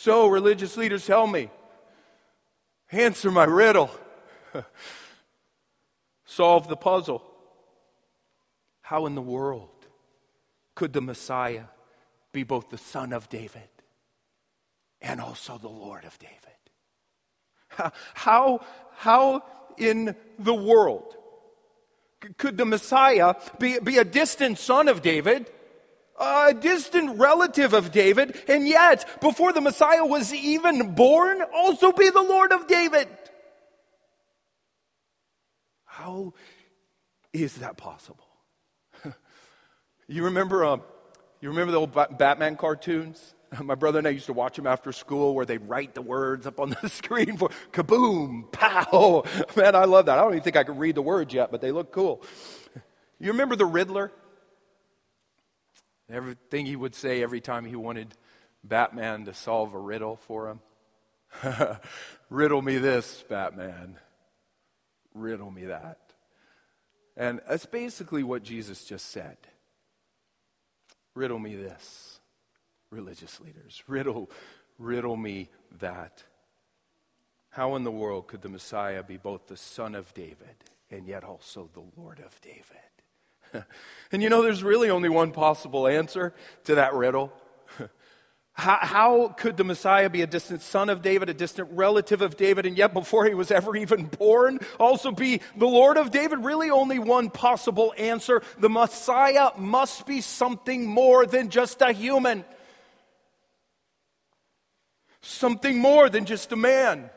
So, 0.00 0.28
religious 0.28 0.76
leaders 0.76 1.04
tell 1.04 1.26
me, 1.26 1.50
answer 2.92 3.32
my 3.32 3.42
riddle, 3.42 3.90
solve 6.24 6.68
the 6.68 6.76
puzzle. 6.76 7.20
How 8.80 9.06
in 9.06 9.16
the 9.16 9.20
world 9.20 9.70
could 10.76 10.92
the 10.92 11.00
Messiah 11.00 11.64
be 12.30 12.44
both 12.44 12.70
the 12.70 12.78
son 12.78 13.12
of 13.12 13.28
David 13.28 13.68
and 15.02 15.20
also 15.20 15.58
the 15.58 15.68
Lord 15.68 16.04
of 16.04 16.16
David? 16.20 17.92
How, 18.14 18.60
how 18.98 19.42
in 19.76 20.14
the 20.38 20.54
world 20.54 21.16
could 22.36 22.56
the 22.56 22.64
Messiah 22.64 23.34
be, 23.58 23.80
be 23.80 23.98
a 23.98 24.04
distant 24.04 24.58
son 24.58 24.86
of 24.86 25.02
David 25.02 25.50
a 26.18 26.54
distant 26.54 27.18
relative 27.18 27.72
of 27.72 27.92
David, 27.92 28.40
and 28.48 28.66
yet, 28.66 29.20
before 29.20 29.52
the 29.52 29.60
Messiah 29.60 30.04
was 30.04 30.32
even 30.34 30.94
born, 30.94 31.42
also 31.54 31.92
be 31.92 32.10
the 32.10 32.22
Lord 32.22 32.52
of 32.52 32.66
David. 32.66 33.08
How 35.84 36.34
is 37.32 37.56
that 37.56 37.76
possible? 37.76 38.26
you 40.08 40.24
remember, 40.24 40.64
um, 40.64 40.82
you 41.40 41.48
remember 41.48 41.72
the 41.72 41.80
old 41.80 42.18
Batman 42.18 42.56
cartoons? 42.56 43.34
My 43.62 43.74
brother 43.74 43.98
and 43.98 44.06
I 44.06 44.10
used 44.10 44.26
to 44.26 44.32
watch 44.32 44.56
them 44.56 44.66
after 44.66 44.92
school 44.92 45.34
where 45.34 45.46
they 45.46 45.58
write 45.58 45.94
the 45.94 46.02
words 46.02 46.46
up 46.46 46.60
on 46.60 46.76
the 46.82 46.88
screen 46.88 47.36
for 47.36 47.50
kaboom, 47.72 48.50
pow. 48.52 49.24
Man, 49.56 49.74
I 49.74 49.84
love 49.84 50.06
that. 50.06 50.18
I 50.18 50.22
don't 50.22 50.32
even 50.32 50.42
think 50.42 50.56
I 50.56 50.64
could 50.64 50.78
read 50.78 50.94
the 50.94 51.02
words 51.02 51.32
yet, 51.32 51.50
but 51.50 51.60
they 51.60 51.72
look 51.72 51.92
cool. 51.92 52.22
You 53.18 53.32
remember 53.32 53.56
the 53.56 53.66
Riddler? 53.66 54.12
Everything 56.10 56.66
he 56.66 56.76
would 56.76 56.94
say 56.94 57.22
every 57.22 57.40
time 57.40 57.64
he 57.64 57.76
wanted 57.76 58.14
Batman 58.64 59.26
to 59.26 59.34
solve 59.34 59.74
a 59.74 59.78
riddle 59.78 60.16
for 60.16 60.48
him. 60.48 60.60
riddle 62.30 62.62
me 62.62 62.78
this, 62.78 63.24
Batman. 63.28 63.98
Riddle 65.14 65.50
me 65.50 65.66
that. 65.66 65.98
And 67.16 67.40
that's 67.48 67.66
basically 67.66 68.22
what 68.22 68.42
Jesus 68.42 68.84
just 68.84 69.10
said. 69.10 69.36
Riddle 71.14 71.40
me 71.40 71.56
this, 71.56 72.20
religious 72.90 73.40
leaders. 73.40 73.82
Riddle, 73.88 74.30
riddle 74.78 75.16
me 75.16 75.50
that. 75.80 76.22
How 77.50 77.74
in 77.74 77.82
the 77.82 77.90
world 77.90 78.28
could 78.28 78.42
the 78.42 78.48
Messiah 78.48 79.02
be 79.02 79.16
both 79.16 79.48
the 79.48 79.56
son 79.56 79.94
of 79.94 80.14
David 80.14 80.64
and 80.90 81.06
yet 81.06 81.24
also 81.24 81.68
the 81.72 82.00
Lord 82.00 82.20
of 82.24 82.40
David? 82.40 82.97
and 84.12 84.22
you 84.22 84.28
know, 84.28 84.42
there's 84.42 84.62
really 84.62 84.90
only 84.90 85.08
one 85.08 85.32
possible 85.32 85.86
answer 85.86 86.34
to 86.64 86.76
that 86.76 86.94
riddle. 86.94 87.32
How, 88.52 88.78
how, 88.80 89.28
could 89.28 89.56
the 89.56 89.62
Messiah 89.62 90.10
be 90.10 90.22
a 90.22 90.26
distant 90.26 90.62
son 90.62 90.88
of 90.88 91.00
David, 91.00 91.28
a 91.28 91.34
distant 91.34 91.68
relative 91.70 92.22
of 92.22 92.36
David, 92.36 92.66
and 92.66 92.76
yet 92.76 92.92
before 92.92 93.24
he 93.24 93.32
was 93.32 93.52
ever 93.52 93.76
even 93.76 94.06
born, 94.06 94.58
also 94.80 95.12
be 95.12 95.40
the 95.56 95.68
Lord 95.68 95.96
of 95.96 96.10
David? 96.10 96.40
Really, 96.40 96.68
only 96.68 96.98
one 96.98 97.30
possible 97.30 97.94
answer. 97.96 98.42
The 98.58 98.68
Messiah 98.68 99.50
must 99.56 100.08
be 100.08 100.20
something 100.20 100.86
more 100.86 101.24
than 101.24 101.50
just 101.50 101.80
a 101.82 101.92
human, 101.92 102.44
something 105.20 105.78
more 105.78 106.08
than 106.08 106.24
just 106.24 106.50
a 106.50 106.56
man. 106.56 107.10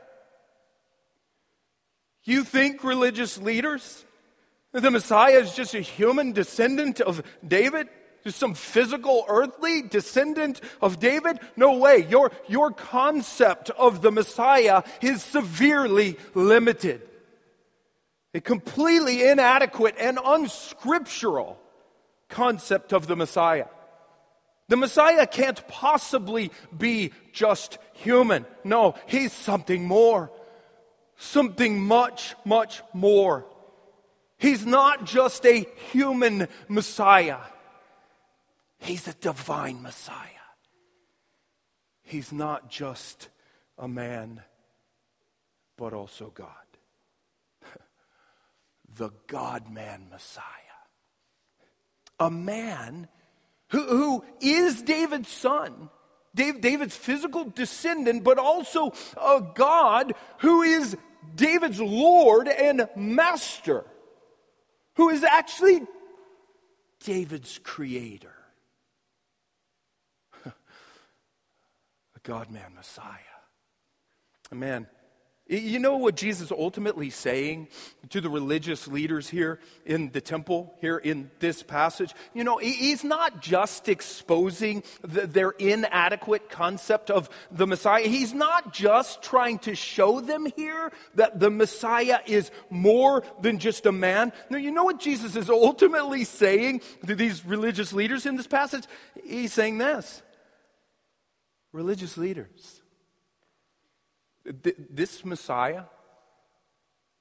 You 2.24 2.44
think 2.44 2.84
religious 2.84 3.40
leaders 3.40 4.06
the 4.80 4.92
Messiah 4.92 5.40
is 5.40 5.54
just 5.54 5.74
a 5.74 5.82
human 5.82 6.32
descendant 6.32 7.02
of 7.02 7.24
David? 7.46 7.90
Just 8.24 8.38
some 8.38 8.54
physical, 8.54 9.26
earthly 9.28 9.82
descendant 9.82 10.62
of 10.80 11.00
David? 11.00 11.40
No 11.56 11.78
way. 11.78 12.06
Your, 12.08 12.32
your 12.48 12.72
concept 12.72 13.70
of 13.72 14.02
the 14.02 14.12
Messiah 14.12 14.84
is 15.02 15.24
severely 15.24 16.18
limited. 16.36 17.02
A 18.34 18.40
completely 18.40 19.28
inadequate 19.28 19.96
and 20.00 20.20
unscriptural 20.24 21.60
concept 22.30 22.94
of 22.94 23.08
the 23.08 23.16
Messiah. 23.16 23.66
The 24.70 24.78
Messiah 24.78 25.28
can't 25.28 25.68
possibly 25.68 26.52
be 26.76 27.12
just 27.34 27.78
human. 27.94 28.46
No, 28.64 28.96
he's 29.06 29.34
something 29.34 29.86
more. 29.86 30.32
Something 31.18 31.82
much, 31.82 32.36
much 32.46 32.82
more. 32.94 33.46
He's 34.42 34.66
not 34.66 35.06
just 35.06 35.46
a 35.46 35.68
human 35.92 36.48
Messiah, 36.68 37.38
He's 38.80 39.08
a 39.08 39.14
divine 39.14 39.84
Messiah. 39.84 40.28
He's 42.02 42.34
not 42.34 42.68
just 42.68 43.30
a 43.78 43.88
man, 43.88 44.42
but 45.78 45.94
also 45.94 46.32
God. 46.34 46.48
the 48.96 49.12
God 49.28 49.72
man 49.72 50.08
Messiah. 50.10 50.44
A 52.20 52.32
man 52.32 53.08
who, 53.70 53.84
who 53.84 54.26
is 54.42 54.82
David's 54.82 55.30
son, 55.30 55.92
David's 56.34 56.98
physical 56.98 57.46
descendant, 57.46 58.24
but 58.24 58.40
also 58.40 58.92
a 59.16 59.46
God 59.54 60.14
who 60.40 60.64
is 60.64 60.98
David's 61.36 61.80
Lord 61.80 62.48
and 62.48 62.90
Master 62.96 63.86
who 64.96 65.10
is 65.10 65.24
actually 65.24 65.82
David's 67.04 67.60
creator, 67.64 68.36
a 70.46 70.52
God 72.24 72.52
man 72.52 72.76
Messiah. 72.76 73.18
A 74.52 74.56
man 74.56 74.88
you 75.60 75.80
know 75.80 75.98
what 75.98 76.16
Jesus 76.16 76.44
is 76.44 76.52
ultimately 76.52 77.10
saying 77.10 77.68
to 78.10 78.22
the 78.22 78.30
religious 78.30 78.88
leaders 78.88 79.28
here 79.28 79.60
in 79.86 80.10
the 80.12 80.22
temple, 80.22 80.74
here 80.80 80.98
in 80.98 81.30
this 81.40 81.62
passage? 81.62 82.14
You 82.34 82.46
know, 82.46 82.58
he's 82.58 83.04
not 83.04 83.42
just 83.42 83.90
exposing 83.90 84.84
the, 85.02 85.28
their 85.28 85.52
inadequate 85.52 86.50
concept 86.50 87.10
of 87.12 87.30
the 87.52 87.68
Messiah. 87.68 88.08
He's 88.08 88.34
not 88.34 88.74
just 88.74 89.22
trying 89.22 89.60
to 89.60 89.76
show 89.76 90.22
them 90.22 90.48
here 90.56 90.92
that 91.16 91.40
the 91.40 91.50
Messiah 91.50 92.20
is 92.26 92.50
more 92.70 93.24
than 93.42 93.60
just 93.60 93.86
a 93.86 93.92
man. 93.92 94.32
No, 94.50 94.58
you 94.58 94.72
know 94.72 94.86
what 94.86 95.02
Jesus 95.02 95.36
is 95.36 95.50
ultimately 95.50 96.24
saying 96.24 96.82
to 97.06 97.14
these 97.14 97.46
religious 97.46 97.92
leaders 97.92 98.26
in 98.26 98.38
this 98.38 98.48
passage? 98.48 98.86
He's 99.24 99.52
saying 99.52 99.80
this 99.80 100.22
religious 101.74 102.18
leaders 102.18 102.81
this 104.46 105.24
Messiah, 105.24 105.84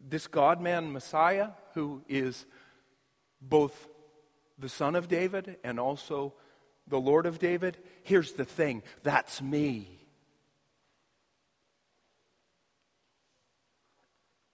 this 0.01 0.27
God 0.27 0.61
man 0.61 0.93
Messiah, 0.93 1.49
who 1.75 2.03
is 2.09 2.47
both 3.41 3.89
the 4.59 4.69
son 4.69 4.95
of 4.95 5.09
David 5.09 5.57
and 5.65 5.79
also 5.79 6.35
the 6.87 7.01
Lord 7.01 7.27
of 7.27 7.39
David, 7.39 7.79
here's 8.03 8.33
the 8.33 8.45
thing 8.45 8.83
that's 9.03 9.41
me. 9.41 9.99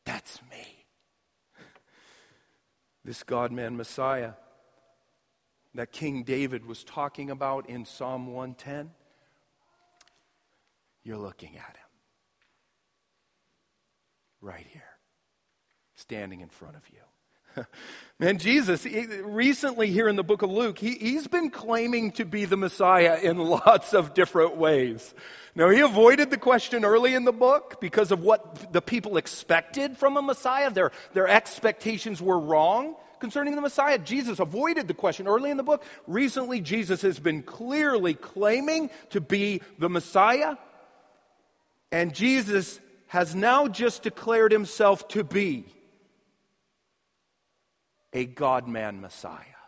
That's 0.04 0.40
me. 0.50 0.84
This 3.04 3.22
God 3.22 3.52
man 3.52 3.76
Messiah 3.76 4.32
that 5.74 5.92
King 5.92 6.22
David 6.22 6.64
was 6.64 6.82
talking 6.82 7.30
about 7.30 7.68
in 7.68 7.84
Psalm 7.84 8.28
110, 8.28 8.90
you're 11.04 11.18
looking 11.18 11.56
at 11.56 11.76
him 11.76 11.85
right 14.46 14.66
here, 14.72 14.82
standing 15.96 16.40
in 16.40 16.48
front 16.48 16.76
of 16.76 16.82
you. 16.88 17.64
Man, 18.18 18.38
Jesus, 18.38 18.86
recently 18.86 19.90
here 19.90 20.08
in 20.08 20.16
the 20.16 20.22
book 20.22 20.42
of 20.42 20.50
Luke, 20.50 20.78
he, 20.78 20.94
he's 20.94 21.26
been 21.26 21.50
claiming 21.50 22.12
to 22.12 22.24
be 22.24 22.44
the 22.44 22.56
Messiah 22.56 23.18
in 23.20 23.38
lots 23.66 23.92
of 23.92 24.14
different 24.14 24.56
ways. 24.56 25.14
Now, 25.56 25.70
he 25.70 25.80
avoided 25.80 26.30
the 26.30 26.36
question 26.36 26.84
early 26.84 27.14
in 27.14 27.24
the 27.24 27.32
book 27.32 27.80
because 27.80 28.12
of 28.12 28.20
what 28.20 28.72
the 28.72 28.82
people 28.82 29.16
expected 29.16 29.96
from 29.96 30.16
a 30.16 30.22
Messiah. 30.22 30.70
Their, 30.70 30.92
their 31.12 31.26
expectations 31.26 32.22
were 32.22 32.38
wrong 32.38 32.94
concerning 33.18 33.56
the 33.56 33.62
Messiah. 33.62 33.98
Jesus 33.98 34.38
avoided 34.38 34.86
the 34.86 34.94
question 34.94 35.26
early 35.26 35.50
in 35.50 35.56
the 35.56 35.62
book. 35.62 35.82
Recently, 36.06 36.60
Jesus 36.60 37.02
has 37.02 37.18
been 37.18 37.42
clearly 37.42 38.14
claiming 38.14 38.90
to 39.10 39.20
be 39.20 39.62
the 39.78 39.88
Messiah. 39.88 40.56
And 41.90 42.14
Jesus 42.14 42.78
has 43.16 43.34
now 43.34 43.66
just 43.66 44.02
declared 44.02 44.52
himself 44.52 45.08
to 45.08 45.24
be 45.24 45.64
a 48.12 48.26
God 48.26 48.68
man 48.68 49.00
Messiah, 49.00 49.62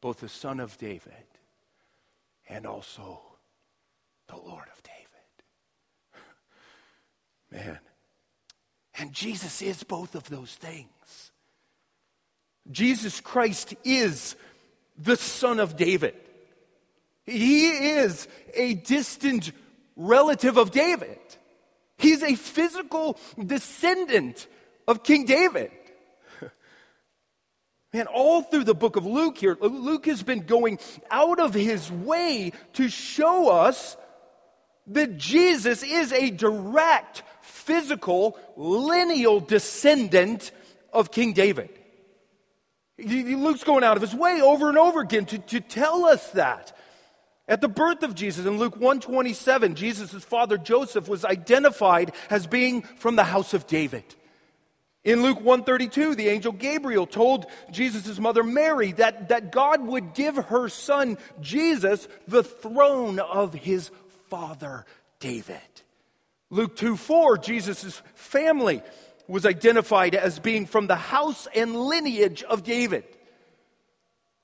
both 0.00 0.20
the 0.20 0.28
Son 0.28 0.60
of 0.60 0.78
David 0.78 1.26
and 2.48 2.64
also 2.64 3.20
the 4.28 4.36
Lord 4.36 4.66
of 4.72 4.80
David. 4.84 6.22
Man. 7.66 7.80
And 9.00 9.12
Jesus 9.12 9.62
is 9.62 9.82
both 9.82 10.14
of 10.14 10.28
those 10.28 10.54
things. 10.54 11.32
Jesus 12.70 13.20
Christ 13.20 13.74
is 13.82 14.36
the 14.96 15.16
Son 15.16 15.58
of 15.58 15.76
David. 15.76 16.14
He 17.24 17.66
is 17.66 18.28
a 18.54 18.74
distant 18.74 19.50
relative 19.96 20.56
of 20.56 20.70
David. 20.70 21.18
He's 21.98 22.22
a 22.22 22.34
physical 22.34 23.18
descendant 23.44 24.46
of 24.86 25.02
King 25.02 25.24
David. 25.24 25.70
Man, 27.92 28.06
all 28.06 28.42
through 28.42 28.64
the 28.64 28.74
book 28.74 28.96
of 28.96 29.06
Luke 29.06 29.38
here, 29.38 29.56
Luke 29.60 30.06
has 30.06 30.22
been 30.22 30.40
going 30.40 30.78
out 31.10 31.40
of 31.40 31.54
his 31.54 31.90
way 31.90 32.52
to 32.74 32.88
show 32.88 33.48
us 33.48 33.96
that 34.88 35.16
Jesus 35.16 35.82
is 35.82 36.12
a 36.12 36.30
direct, 36.30 37.22
physical, 37.40 38.38
lineal 38.56 39.40
descendant 39.40 40.52
of 40.92 41.10
King 41.10 41.32
David. 41.32 41.70
Luke's 42.98 43.64
going 43.64 43.84
out 43.84 43.96
of 43.96 44.02
his 44.02 44.14
way 44.14 44.40
over 44.40 44.68
and 44.68 44.78
over 44.78 45.00
again 45.00 45.26
to, 45.26 45.38
to 45.38 45.60
tell 45.60 46.06
us 46.06 46.30
that. 46.30 46.75
At 47.48 47.60
the 47.60 47.68
birth 47.68 48.02
of 48.02 48.14
Jesus 48.14 48.44
in 48.44 48.58
Luke 48.58 48.74
127, 48.74 49.76
Jesus' 49.76 50.24
father 50.24 50.58
Joseph 50.58 51.08
was 51.08 51.24
identified 51.24 52.12
as 52.28 52.46
being 52.46 52.82
from 52.82 53.16
the 53.16 53.24
house 53.24 53.54
of 53.54 53.66
David. 53.66 54.04
In 55.04 55.22
Luke 55.22 55.40
132, 55.40 56.16
the 56.16 56.28
angel 56.28 56.50
Gabriel 56.50 57.06
told 57.06 57.46
Jesus' 57.70 58.18
mother 58.18 58.42
Mary 58.42 58.90
that, 58.92 59.28
that 59.28 59.52
God 59.52 59.86
would 59.86 60.14
give 60.14 60.34
her 60.34 60.68
son 60.68 61.16
Jesus 61.40 62.08
the 62.26 62.42
throne 62.42 63.20
of 63.20 63.54
his 63.54 63.92
father 64.28 64.84
David. 65.20 65.60
Luke 66.50 66.74
2 66.74 66.96
4, 66.96 67.38
Jesus' 67.38 68.02
family 68.14 68.82
was 69.28 69.46
identified 69.46 70.16
as 70.16 70.40
being 70.40 70.66
from 70.66 70.88
the 70.88 70.96
house 70.96 71.46
and 71.54 71.76
lineage 71.76 72.42
of 72.42 72.64
David. 72.64 73.04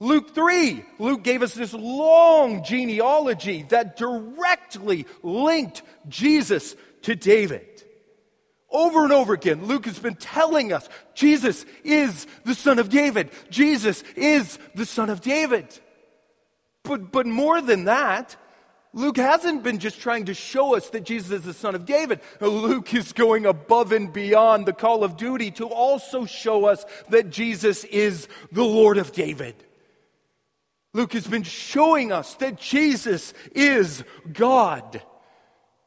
Luke 0.03 0.35
3, 0.35 0.85
Luke 0.99 1.23
gave 1.23 1.43
us 1.43 1.55
this 1.55 1.73
long 1.73 2.65
genealogy 2.65 3.63
that 3.69 3.97
directly 3.97 5.07
linked 5.23 5.83
Jesus 6.09 6.75
to 7.03 7.15
David. 7.15 7.85
Over 8.69 9.05
and 9.05 9.13
over 9.13 9.33
again, 9.33 9.67
Luke 9.67 9.85
has 9.87 10.01
been 10.01 10.17
telling 10.17 10.73
us 10.73 10.89
Jesus 11.15 11.65
is 11.85 12.27
the 12.43 12.57
son 12.57 12.81
of 12.81 12.89
David. 12.89 13.31
Jesus 13.49 14.03
is 14.17 14.59
the 14.75 14.87
son 14.87 15.09
of 15.09 15.21
David. 15.21 15.69
But, 16.83 17.13
but 17.13 17.29
more 17.29 17.61
than 17.61 17.85
that, 17.85 18.35
Luke 18.93 19.19
hasn't 19.19 19.63
been 19.63 19.79
just 19.79 20.01
trying 20.01 20.25
to 20.25 20.35
show 20.35 20.75
us 20.75 20.91
that 20.91 21.05
Jesus 21.05 21.31
is 21.31 21.45
the 21.45 21.55
son 21.55 21.77
of 21.77 21.87
David. 21.87 22.19
Luke 22.41 22.93
is 22.93 23.13
going 23.13 23.47
above 23.47 23.93
and 23.93 24.13
beyond 24.13 24.67
the 24.67 24.73
call 24.73 25.05
of 25.05 25.17
duty 25.17 25.53
to 25.53 25.67
also 25.67 26.25
show 26.25 26.65
us 26.65 26.85
that 27.11 27.31
Jesus 27.31 27.85
is 27.85 28.27
the 28.51 28.65
Lord 28.65 28.99
of 28.99 29.13
David. 29.13 29.55
Luke 30.95 31.15
has 31.15 31.27
been 31.27 31.43
showing 31.43 32.13
us 32.13 32.35
that 32.35 32.59
Jesus 32.59 33.33
is 33.55 34.05
God, 34.31 35.03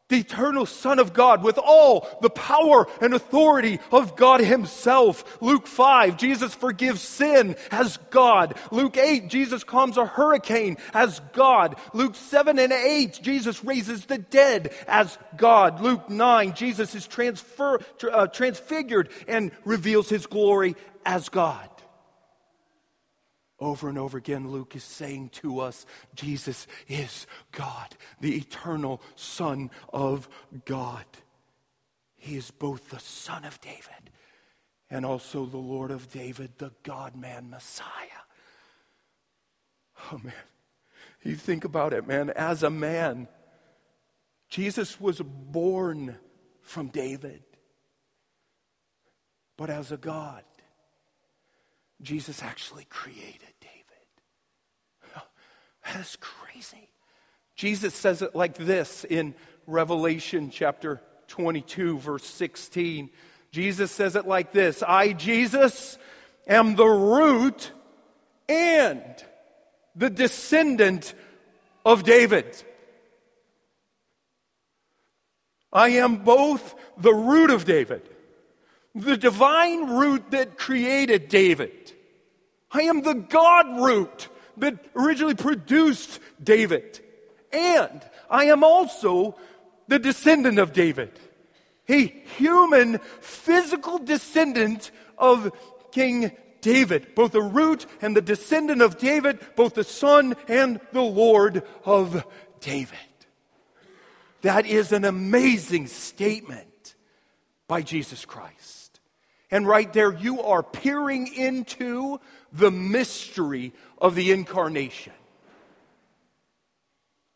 the 0.09 0.17
eternal 0.17 0.65
Son 0.65 0.97
of 0.97 1.13
God, 1.13 1.43
with 1.43 1.59
all 1.59 2.07
the 2.21 2.29
power 2.29 2.87
and 3.01 3.13
authority 3.13 3.79
of 3.91 4.15
God 4.15 4.39
Himself. 4.39 5.39
Luke 5.43 5.67
5, 5.67 6.17
Jesus 6.17 6.55
forgives 6.55 7.01
sin 7.01 7.55
as 7.69 7.97
God. 8.09 8.55
Luke 8.71 8.97
8, 8.97 9.29
Jesus 9.29 9.63
calms 9.63 9.97
a 9.97 10.07
hurricane 10.07 10.77
as 10.91 11.21
God. 11.33 11.75
Luke 11.93 12.15
7 12.15 12.57
and 12.57 12.73
8, 12.73 13.19
Jesus 13.21 13.63
raises 13.63 14.05
the 14.05 14.17
dead 14.17 14.73
as 14.87 15.19
God. 15.37 15.81
Luke 15.81 16.09
9, 16.09 16.55
Jesus 16.55 16.95
is 16.95 17.05
transfer, 17.05 17.79
uh, 18.11 18.25
transfigured 18.27 19.09
and 19.27 19.51
reveals 19.65 20.09
His 20.09 20.25
glory 20.25 20.75
as 21.05 21.29
God. 21.29 21.69
Over 23.59 23.87
and 23.87 23.97
over 23.97 24.17
again, 24.17 24.51
Luke 24.51 24.75
is 24.75 24.83
saying 24.83 25.29
to 25.29 25.61
us 25.61 25.85
Jesus 26.13 26.67
is 26.87 27.25
God, 27.51 27.95
the 28.19 28.35
eternal 28.35 29.01
Son 29.15 29.71
of 29.93 30.27
God. 30.65 31.05
He 32.17 32.35
is 32.35 32.51
both 32.51 32.89
the 32.89 32.99
Son 32.99 33.45
of 33.45 33.61
David 33.61 34.11
and 34.89 35.05
also 35.05 35.45
the 35.45 35.57
Lord 35.57 35.91
of 35.91 36.11
David, 36.11 36.51
the 36.57 36.71
God 36.83 37.15
man 37.15 37.49
Messiah. 37.49 38.23
Oh, 40.11 40.19
man. 40.23 40.33
You 41.23 41.35
think 41.35 41.65
about 41.65 41.93
it, 41.93 42.05
man. 42.05 42.29
As 42.31 42.61
a 42.61 42.69
man, 42.69 43.27
Jesus 44.49 44.99
was 44.99 45.21
born 45.21 46.17
from 46.61 46.89
David. 46.89 47.43
But 49.57 49.69
as 49.69 49.91
a 49.91 49.97
God, 49.97 50.43
Jesus 52.05 52.43
actually 52.43 52.85
created 52.85 53.53
David. 53.59 54.05
Oh, 55.17 55.21
That's 55.85 56.15
crazy. 56.17 56.89
Jesus 57.55 57.93
says 57.93 58.21
it 58.21 58.35
like 58.35 58.55
this 58.55 59.05
in 59.05 59.33
Revelation 59.65 60.51
chapter 60.51 61.01
22, 61.27 61.97
verse 61.97 62.25
16. 62.25 63.09
Jesus 63.51 63.91
says 63.91 64.15
it 64.15 64.27
like 64.27 64.51
this 64.51 64.83
I, 64.83 65.13
Jesus, 65.13 65.97
am 66.47 66.75
the 66.75 66.85
root 66.85 67.71
and 68.47 69.03
the 69.95 70.11
descendant 70.11 71.15
of 71.83 72.03
David. 72.03 72.61
I 75.73 75.89
am 75.89 76.17
both 76.17 76.75
the 76.97 77.13
root 77.13 77.49
of 77.49 77.65
David 77.65 78.09
the 78.95 79.17
divine 79.17 79.89
root 79.89 80.31
that 80.31 80.57
created 80.57 81.27
David. 81.27 81.91
I 82.71 82.83
am 82.83 83.01
the 83.01 83.13
God 83.13 83.81
root 83.81 84.29
that 84.57 84.77
originally 84.95 85.35
produced 85.35 86.19
David. 86.43 86.99
And 87.51 88.01
I 88.29 88.45
am 88.45 88.63
also 88.63 89.37
the 89.87 89.99
descendant 89.99 90.59
of 90.59 90.73
David, 90.73 91.11
a 91.87 92.05
human, 92.05 92.99
physical 93.21 93.99
descendant 93.99 94.91
of 95.17 95.51
King 95.91 96.31
David, 96.61 97.13
both 97.13 97.31
the 97.31 97.41
root 97.41 97.85
and 98.01 98.17
the 98.17 98.21
descendant 98.21 98.81
of 98.81 98.97
David, 98.97 99.39
both 99.55 99.75
the 99.75 99.83
son 99.83 100.35
and 100.47 100.79
the 100.91 101.01
Lord 101.01 101.63
of 101.85 102.25
David. 102.59 102.97
That 104.41 104.65
is 104.65 104.91
an 104.91 105.05
amazing 105.05 105.87
statement 105.87 106.95
by 107.67 107.81
Jesus 107.81 108.25
Christ. 108.25 108.74
And 109.51 109.67
right 109.67 109.91
there, 109.93 110.13
you 110.13 110.41
are 110.41 110.63
peering 110.63 111.27
into 111.27 112.19
the 112.51 112.71
mystery 112.71 113.73
of 113.97 114.15
the 114.15 114.31
incarnation. 114.31 115.13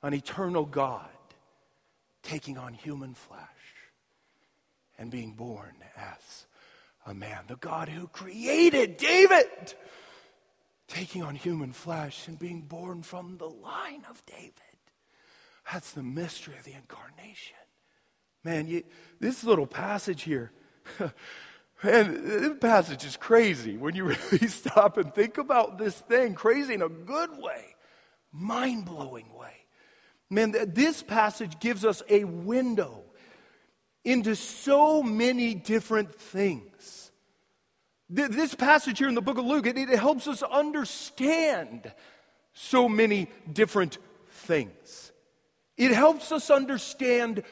An 0.01 0.13
eternal 0.13 0.65
God 0.65 1.07
taking 2.23 2.57
on 2.57 2.73
human 2.73 3.13
flesh 3.13 3.39
and 4.97 5.11
being 5.11 5.33
born 5.33 5.73
as 5.95 6.45
a 7.05 7.13
man. 7.13 7.43
The 7.47 7.55
God 7.55 7.89
who 7.89 8.07
created 8.07 8.97
David 8.97 9.73
taking 10.87 11.23
on 11.23 11.35
human 11.35 11.71
flesh 11.71 12.27
and 12.27 12.39
being 12.39 12.61
born 12.61 13.03
from 13.03 13.37
the 13.37 13.49
line 13.49 14.03
of 14.09 14.25
David. 14.25 14.53
That's 15.71 15.91
the 15.91 16.03
mystery 16.03 16.55
of 16.57 16.63
the 16.63 16.73
incarnation. 16.73 17.55
Man, 18.43 18.67
you, 18.67 18.83
this 19.19 19.43
little 19.43 19.67
passage 19.67 20.23
here. 20.23 20.51
And 21.83 22.15
this 22.25 22.57
passage 22.59 23.05
is 23.05 23.17
crazy 23.17 23.77
when 23.77 23.95
you 23.95 24.05
really 24.31 24.47
stop 24.47 24.97
and 24.97 25.13
think 25.13 25.37
about 25.37 25.77
this 25.77 25.95
thing. 25.95 26.35
Crazy 26.35 26.73
in 26.73 26.81
a 26.81 26.89
good 26.89 27.37
way, 27.37 27.75
mind 28.31 28.85
blowing 28.85 29.33
way. 29.33 29.53
Man, 30.29 30.53
this 30.73 31.03
passage 31.03 31.59
gives 31.59 31.85
us 31.85 32.03
a 32.09 32.23
window 32.23 33.03
into 34.05 34.35
so 34.35 35.03
many 35.03 35.55
different 35.55 36.15
things 36.15 37.11
This 38.09 38.55
passage 38.55 38.97
here 38.97 39.07
in 39.07 39.13
the 39.15 39.21
book 39.21 39.37
of 39.37 39.45
Luke, 39.45 39.67
it, 39.67 39.77
it 39.77 39.99
helps 39.99 40.27
us 40.27 40.41
understand 40.41 41.91
so 42.53 42.89
many 42.89 43.27
different 43.51 43.99
things. 44.31 45.11
It 45.77 45.91
helps 45.91 46.31
us 46.31 46.49
understand 46.49 47.43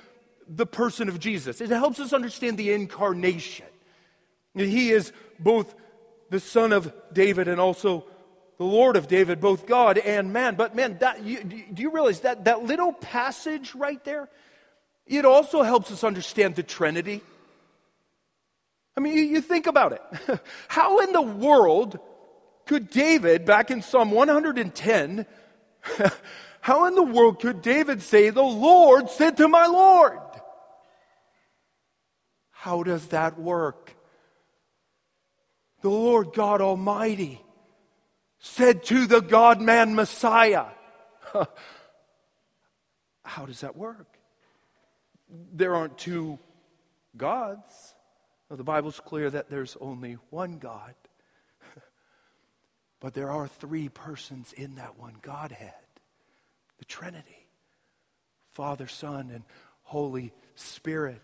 the 0.48 0.66
person 0.66 1.10
of 1.10 1.20
Jesus. 1.20 1.62
It 1.62 1.70
helps 1.70 2.00
us 2.00 2.12
understand 2.12 2.58
the 2.58 2.74
incarnation. 2.74 3.68
He 4.58 4.92
is 4.92 5.12
both 5.40 5.74
the 6.30 6.40
son 6.40 6.74
of 6.74 6.94
David 7.14 7.48
and 7.48 7.60
also 7.60 8.06
the 8.58 8.66
Lord 8.66 8.96
of 8.96 9.08
David, 9.08 9.40
both 9.40 9.68
God 9.68 9.98
and 9.98 10.34
man. 10.34 10.56
But 10.56 10.76
man, 10.76 10.98
that, 11.00 11.24
you, 11.24 11.44
do 11.44 11.82
you 11.82 11.92
realize 11.92 12.22
that 12.22 12.46
that 12.46 12.64
little 12.64 12.92
passage 12.92 13.76
right 13.76 14.04
there? 14.04 14.30
It 15.06 15.26
also 15.26 15.62
helps 15.64 15.92
us 15.92 16.04
understand 16.04 16.56
the 16.56 16.64
Trinity. 16.64 17.22
I 18.98 19.00
mean, 19.00 19.14
you, 19.14 19.24
you 19.24 19.42
think 19.42 19.68
about 19.68 19.94
it. 19.94 20.40
How 20.68 21.00
in 21.00 21.14
the 21.14 21.22
world 21.22 22.00
could 22.66 22.90
David, 22.90 23.46
back 23.46 23.72
in 23.72 23.82
Psalm 23.82 24.12
110, 24.12 25.26
how 26.62 26.86
in 26.86 26.96
the 26.96 27.04
world 27.04 27.40
could 27.40 27.62
David 27.62 28.02
say, 28.02 28.30
The 28.30 28.42
Lord 28.42 29.10
said 29.10 29.38
to 29.38 29.48
my 29.48 29.66
Lord? 29.68 30.20
How 32.52 32.84
does 32.84 33.08
that 33.08 33.40
work? 33.40 33.87
The 35.82 35.90
Lord 35.90 36.34
God 36.34 36.62
Almighty 36.62 37.42
said 38.40 38.84
to 38.86 39.08
the 39.08 39.22
God 39.22 39.62
man 39.62 39.96
Messiah. 39.96 40.66
How 43.24 43.46
does 43.46 43.62
that 43.62 43.76
work? 43.76 44.18
There 45.54 45.76
aren't 45.76 45.98
two 45.98 46.40
gods. 47.16 47.94
the 48.50 48.64
Bible's 48.64 49.00
clear 49.00 49.30
that 49.30 49.50
there's 49.50 49.78
only 49.82 50.18
one 50.30 50.58
God. 50.58 50.96
but 53.00 53.14
there 53.14 53.30
are 53.30 53.48
three 53.48 53.90
persons 53.90 54.54
in 54.54 54.76
that 54.76 54.98
one 54.98 55.16
Godhead 55.22 55.74
the 56.80 56.86
Trinity 56.86 57.48
Father, 58.52 58.88
Son, 58.88 59.30
and 59.32 59.44
Holy 59.84 60.34
Spirit. 60.56 61.22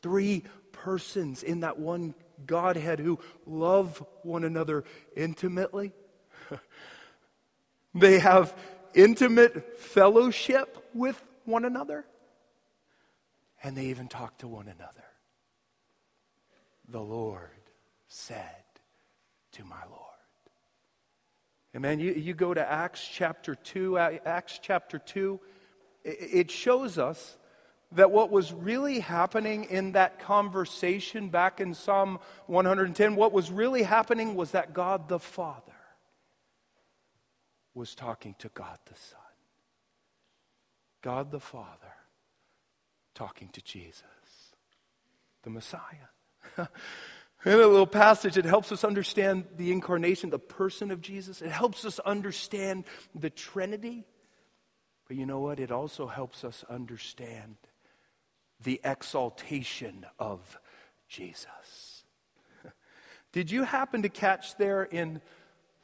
Three 0.00 0.44
persons 0.70 1.42
in 1.42 1.60
that 1.60 1.78
one 1.78 2.14
Godhead 2.46 2.98
who 2.98 3.18
love 3.46 4.04
one 4.22 4.44
another 4.44 4.84
intimately. 5.16 5.92
they 7.94 8.18
have 8.18 8.54
intimate 8.94 9.78
fellowship 9.78 10.90
with 10.94 11.22
one 11.44 11.64
another. 11.64 12.04
And 13.62 13.76
they 13.76 13.86
even 13.86 14.08
talk 14.08 14.38
to 14.38 14.48
one 14.48 14.68
another. 14.68 15.04
The 16.88 17.00
Lord 17.00 17.50
said 18.06 18.64
to 19.52 19.64
my 19.64 19.82
Lord. 19.90 20.04
Amen. 21.76 22.00
You, 22.00 22.12
you 22.12 22.34
go 22.34 22.54
to 22.54 22.72
Acts 22.72 23.06
chapter 23.06 23.54
2, 23.54 23.98
Acts 23.98 24.58
chapter 24.62 24.98
2, 24.98 25.38
it 26.04 26.50
shows 26.50 26.96
us 26.96 27.36
that 27.92 28.10
what 28.10 28.30
was 28.30 28.52
really 28.52 29.00
happening 29.00 29.64
in 29.64 29.92
that 29.92 30.18
conversation 30.18 31.30
back 31.30 31.60
in 31.60 31.74
Psalm 31.74 32.18
110, 32.46 33.16
what 33.16 33.32
was 33.32 33.50
really 33.50 33.82
happening 33.82 34.34
was 34.34 34.50
that 34.50 34.74
God 34.74 35.08
the 35.08 35.18
Father 35.18 35.72
was 37.74 37.94
talking 37.94 38.34
to 38.40 38.48
God 38.48 38.78
the 38.86 38.94
Son. 38.94 39.18
God 41.02 41.30
the 41.30 41.40
Father 41.40 41.94
talking 43.14 43.48
to 43.50 43.62
Jesus, 43.62 44.02
the 45.42 45.50
Messiah. 45.50 45.80
In 47.44 47.52
a 47.52 47.56
little 47.56 47.86
passage, 47.86 48.36
it 48.36 48.44
helps 48.44 48.72
us 48.72 48.82
understand 48.82 49.44
the 49.56 49.70
incarnation, 49.70 50.30
the 50.30 50.40
person 50.40 50.90
of 50.90 51.00
Jesus. 51.00 51.40
It 51.40 51.52
helps 51.52 51.84
us 51.84 52.00
understand 52.00 52.84
the 53.14 53.30
Trinity. 53.30 54.04
But 55.06 55.16
you 55.16 55.24
know 55.24 55.38
what? 55.38 55.60
It 55.60 55.70
also 55.70 56.08
helps 56.08 56.42
us 56.42 56.64
understand 56.68 57.56
the 58.62 58.80
exaltation 58.84 60.06
of 60.18 60.58
Jesus. 61.08 62.04
Did 63.32 63.50
you 63.50 63.64
happen 63.64 64.02
to 64.02 64.08
catch 64.08 64.56
there 64.56 64.82
in 64.82 65.20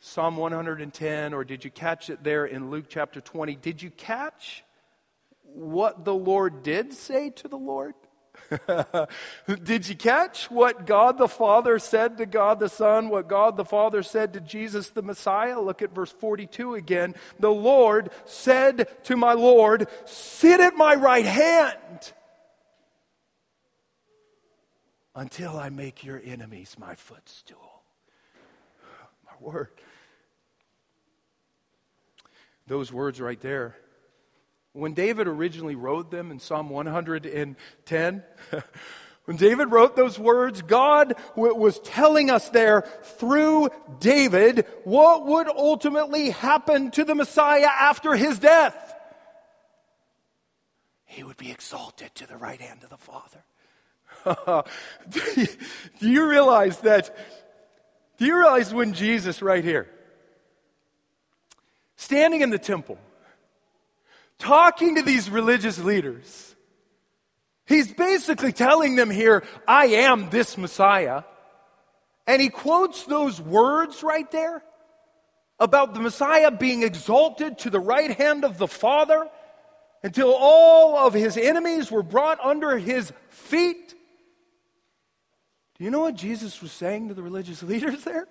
Psalm 0.00 0.37
110 0.37 1.32
or 1.32 1.44
did 1.44 1.64
you 1.64 1.70
catch 1.70 2.10
it 2.10 2.22
there 2.22 2.44
in 2.44 2.70
Luke 2.70 2.84
chapter 2.90 3.22
20? 3.22 3.56
Did 3.56 3.80
you 3.80 3.88
catch 3.90 4.62
what 5.42 6.04
the 6.04 6.14
Lord 6.14 6.62
did 6.62 6.92
say 6.92 7.30
to 7.30 7.48
the 7.48 7.56
Lord? 7.56 7.94
Did 9.62 9.88
you 9.88 9.94
catch 9.94 10.50
what 10.50 10.87
God 10.87 11.16
the 11.16 11.28
Father 11.28 11.78
said 11.78 12.18
to 12.18 12.26
God 12.26 12.60
the 12.60 12.68
Son, 12.68 13.08
what 13.08 13.28
God 13.28 13.56
the 13.56 13.64
Father 13.64 14.02
said 14.02 14.34
to 14.34 14.40
Jesus 14.40 14.90
the 14.90 15.02
Messiah? 15.02 15.60
Look 15.60 15.80
at 15.82 15.94
verse 15.94 16.12
42 16.12 16.74
again. 16.74 17.14
The 17.38 17.50
Lord 17.50 18.10
said 18.26 18.88
to 19.04 19.16
my 19.16 19.32
Lord, 19.32 19.88
Sit 20.04 20.60
at 20.60 20.76
my 20.76 20.94
right 20.94 21.24
hand 21.24 22.12
until 25.14 25.57
I 25.57 25.68
make 25.68 26.05
your 26.05 26.20
enemies 26.24 26.77
my 26.79 26.94
footstool. 26.94 27.83
My 29.24 29.33
word. 29.40 29.68
Those 32.66 32.92
words 32.92 33.20
right 33.20 33.40
there. 33.40 33.77
When 34.72 34.94
David 34.94 35.29
originally 35.29 35.77
wrote 35.77 36.11
them 36.11 36.31
in 36.31 36.40
Psalm 36.40 36.68
110, 36.68 38.22
when 39.24 39.37
David 39.37 39.70
wrote 39.70 39.94
those 39.94 40.18
words, 40.18 40.62
God 40.62 41.14
was 41.37 41.79
telling 41.81 42.29
us 42.29 42.48
there 42.48 42.83
through 43.03 43.68
David 44.00 44.66
what 44.83 45.27
would 45.27 45.46
ultimately 45.46 46.31
happen 46.31 46.90
to 46.92 47.05
the 47.05 47.14
Messiah 47.14 47.68
after 47.68 48.16
his 48.16 48.40
death. 48.40 48.94
He 51.05 51.22
would 51.22 51.37
be 51.37 51.53
exalted 51.53 52.12
to 52.16 52.27
the 52.27 52.37
right 52.37 52.61
hand 52.61 52.83
of 52.83 52.90
the 52.90 52.96
Father. 52.96 53.44
do 55.10 55.46
you 56.00 56.28
realize 56.28 56.78
that? 56.80 57.16
Do 58.18 58.26
you 58.26 58.36
realize 58.36 58.72
when 58.72 58.92
Jesus, 58.92 59.42
right 59.42 59.64
here, 59.64 59.88
standing 61.96 62.40
in 62.40 62.50
the 62.50 62.58
temple, 62.58 62.98
talking 64.38 64.96
to 64.96 65.02
these 65.02 65.28
religious 65.28 65.78
leaders, 65.78 66.54
he's 67.66 67.92
basically 67.92 68.52
telling 68.52 68.96
them 68.96 69.10
here, 69.10 69.44
I 69.66 69.86
am 69.86 70.30
this 70.30 70.56
Messiah. 70.56 71.24
And 72.26 72.40
he 72.40 72.48
quotes 72.48 73.04
those 73.04 73.40
words 73.40 74.02
right 74.02 74.30
there 74.30 74.62
about 75.58 75.94
the 75.94 76.00
Messiah 76.00 76.50
being 76.50 76.82
exalted 76.82 77.58
to 77.58 77.70
the 77.70 77.80
right 77.80 78.10
hand 78.10 78.44
of 78.44 78.58
the 78.58 78.66
Father 78.66 79.28
until 80.04 80.34
all 80.34 80.98
of 80.98 81.14
his 81.14 81.38
enemies 81.38 81.90
were 81.90 82.02
brought 82.02 82.38
under 82.44 82.76
his 82.76 83.10
feet. 83.30 83.94
Do 85.78 85.82
you 85.82 85.90
know 85.90 86.00
what 86.00 86.14
Jesus 86.14 86.60
was 86.60 86.72
saying 86.72 87.08
to 87.08 87.14
the 87.14 87.22
religious 87.22 87.62
leaders 87.64 88.04
there? 88.04 88.28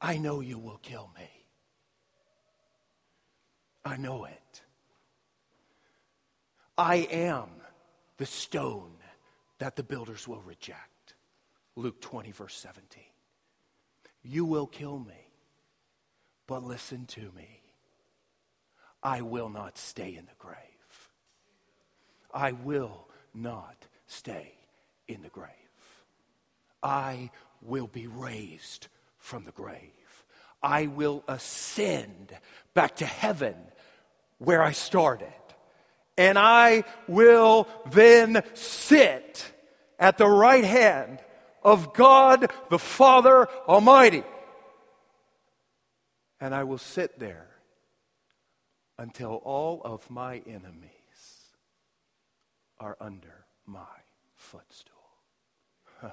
I 0.00 0.16
know 0.16 0.40
you 0.40 0.58
will 0.58 0.78
kill 0.78 1.10
me. 1.14 1.28
I 3.84 3.98
know 3.98 4.24
it. 4.24 4.62
I 6.78 6.96
am 7.10 7.48
the 8.16 8.26
stone 8.26 8.92
that 9.58 9.76
the 9.76 9.82
builders 9.82 10.26
will 10.26 10.40
reject. 10.40 11.14
Luke 11.76 12.00
20, 12.00 12.32
verse 12.32 12.56
17. 12.56 13.02
You 14.22 14.46
will 14.46 14.66
kill 14.66 14.98
me, 14.98 15.28
but 16.46 16.64
listen 16.64 17.04
to 17.06 17.30
me. 17.36 17.60
I 19.02 19.22
will 19.22 19.48
not 19.48 19.78
stay 19.78 20.16
in 20.16 20.26
the 20.26 20.36
grave. 20.38 20.56
I 22.32 22.52
will 22.52 23.06
not 23.34 23.76
stay 24.06 24.54
in 25.08 25.22
the 25.22 25.28
grave. 25.28 25.50
I 26.82 27.30
will 27.62 27.86
be 27.86 28.06
raised 28.06 28.88
from 29.18 29.44
the 29.44 29.52
grave. 29.52 29.80
I 30.62 30.86
will 30.86 31.22
ascend 31.28 32.36
back 32.74 32.96
to 32.96 33.06
heaven 33.06 33.54
where 34.38 34.62
I 34.62 34.72
started. 34.72 35.32
And 36.18 36.38
I 36.38 36.84
will 37.08 37.68
then 37.90 38.42
sit 38.54 39.52
at 39.98 40.18
the 40.18 40.28
right 40.28 40.64
hand 40.64 41.20
of 41.62 41.92
God 41.92 42.50
the 42.70 42.78
Father 42.78 43.48
Almighty. 43.68 44.24
And 46.40 46.54
I 46.54 46.64
will 46.64 46.78
sit 46.78 47.18
there 47.18 47.55
until 48.98 49.36
all 49.44 49.82
of 49.84 50.10
my 50.10 50.42
enemies 50.46 50.90
are 52.78 52.96
under 53.00 53.46
my 53.66 53.80
footstool. 54.34 54.94
Man, 56.02 56.12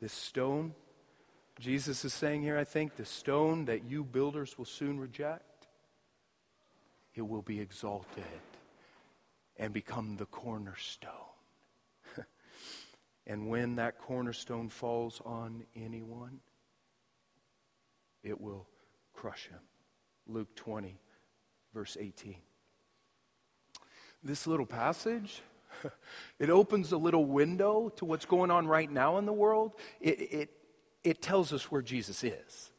this 0.00 0.12
stone, 0.12 0.74
Jesus 1.58 2.04
is 2.04 2.12
saying 2.12 2.42
here, 2.42 2.58
I 2.58 2.64
think, 2.64 2.96
the 2.96 3.04
stone 3.04 3.66
that 3.66 3.84
you 3.84 4.04
builders 4.04 4.58
will 4.58 4.64
soon 4.64 4.98
reject, 4.98 5.66
it 7.14 7.22
will 7.22 7.42
be 7.42 7.60
exalted 7.60 8.24
and 9.56 9.72
become 9.72 10.16
the 10.16 10.26
cornerstone. 10.26 11.10
And 13.26 13.48
when 13.48 13.76
that 13.76 13.98
cornerstone 13.98 14.68
falls 14.68 15.22
on 15.24 15.64
anyone, 15.74 16.40
it 18.24 18.40
will 18.40 18.66
crush 19.12 19.48
him. 19.48 19.60
Luke 20.26 20.56
20, 20.56 20.98
verse 21.72 21.96
18. 22.00 22.36
This 24.22 24.46
little 24.46 24.66
passage, 24.66 25.42
it 26.38 26.48
opens 26.48 26.92
a 26.92 26.96
little 26.96 27.26
window 27.26 27.90
to 27.96 28.04
what's 28.06 28.24
going 28.24 28.50
on 28.50 28.66
right 28.66 28.90
now 28.90 29.18
in 29.18 29.26
the 29.26 29.32
world. 29.32 29.72
It, 30.00 30.20
it, 30.20 30.50
it 31.04 31.22
tells 31.22 31.52
us 31.52 31.70
where 31.70 31.82
Jesus 31.82 32.24
is. 32.24 32.70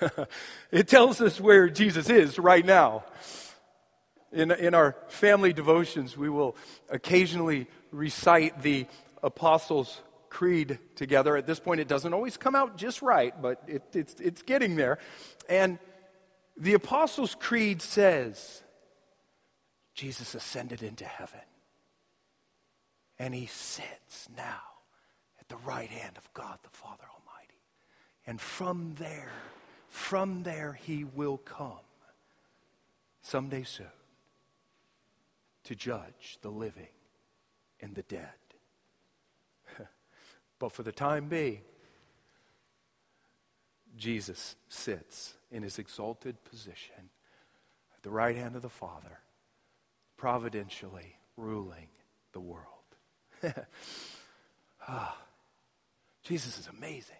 it 0.72 0.88
tells 0.88 1.20
us 1.20 1.40
where 1.40 1.68
Jesus 1.68 2.10
is 2.10 2.38
right 2.38 2.66
now. 2.66 3.04
In, 4.32 4.50
in 4.50 4.74
our 4.74 4.96
family 5.06 5.52
devotions, 5.52 6.16
we 6.16 6.28
will 6.28 6.56
occasionally 6.90 7.68
recite 7.92 8.62
the 8.62 8.86
Apostles' 9.22 10.00
Creed 10.36 10.78
together. 10.96 11.34
At 11.34 11.46
this 11.46 11.58
point, 11.58 11.80
it 11.80 11.88
doesn't 11.88 12.12
always 12.12 12.36
come 12.36 12.54
out 12.54 12.76
just 12.76 13.00
right, 13.00 13.32
but 13.40 13.62
it, 13.66 13.82
it's, 13.94 14.20
it's 14.20 14.42
getting 14.42 14.76
there. 14.76 14.98
And 15.48 15.78
the 16.58 16.74
Apostles' 16.74 17.34
Creed 17.40 17.80
says, 17.80 18.62
Jesus 19.94 20.34
ascended 20.34 20.82
into 20.82 21.06
heaven, 21.06 21.40
and 23.18 23.34
he 23.34 23.46
sits 23.46 24.28
now 24.36 24.60
at 25.40 25.48
the 25.48 25.56
right 25.56 25.88
hand 25.88 26.18
of 26.18 26.30
God 26.34 26.58
the 26.62 26.68
Father 26.68 27.04
Almighty. 27.04 27.62
And 28.26 28.38
from 28.38 28.92
there, 28.98 29.32
from 29.88 30.42
there, 30.42 30.74
he 30.74 31.04
will 31.04 31.38
come 31.38 31.80
someday 33.22 33.62
soon 33.62 33.86
to 35.64 35.74
judge 35.74 36.36
the 36.42 36.50
living 36.50 36.92
and 37.80 37.94
the 37.94 38.02
dead. 38.02 38.45
But 40.58 40.72
for 40.72 40.82
the 40.82 40.92
time 40.92 41.28
being, 41.28 41.60
Jesus 43.96 44.56
sits 44.68 45.34
in 45.50 45.62
his 45.62 45.78
exalted 45.78 46.42
position 46.44 47.10
at 47.96 48.02
the 48.02 48.10
right 48.10 48.36
hand 48.36 48.56
of 48.56 48.62
the 48.62 48.68
Father, 48.68 49.20
providentially 50.16 51.16
ruling 51.36 51.88
the 52.32 52.40
world. 52.40 52.64
ah, 54.88 55.16
Jesus 56.22 56.58
is 56.58 56.68
amazing. 56.68 57.16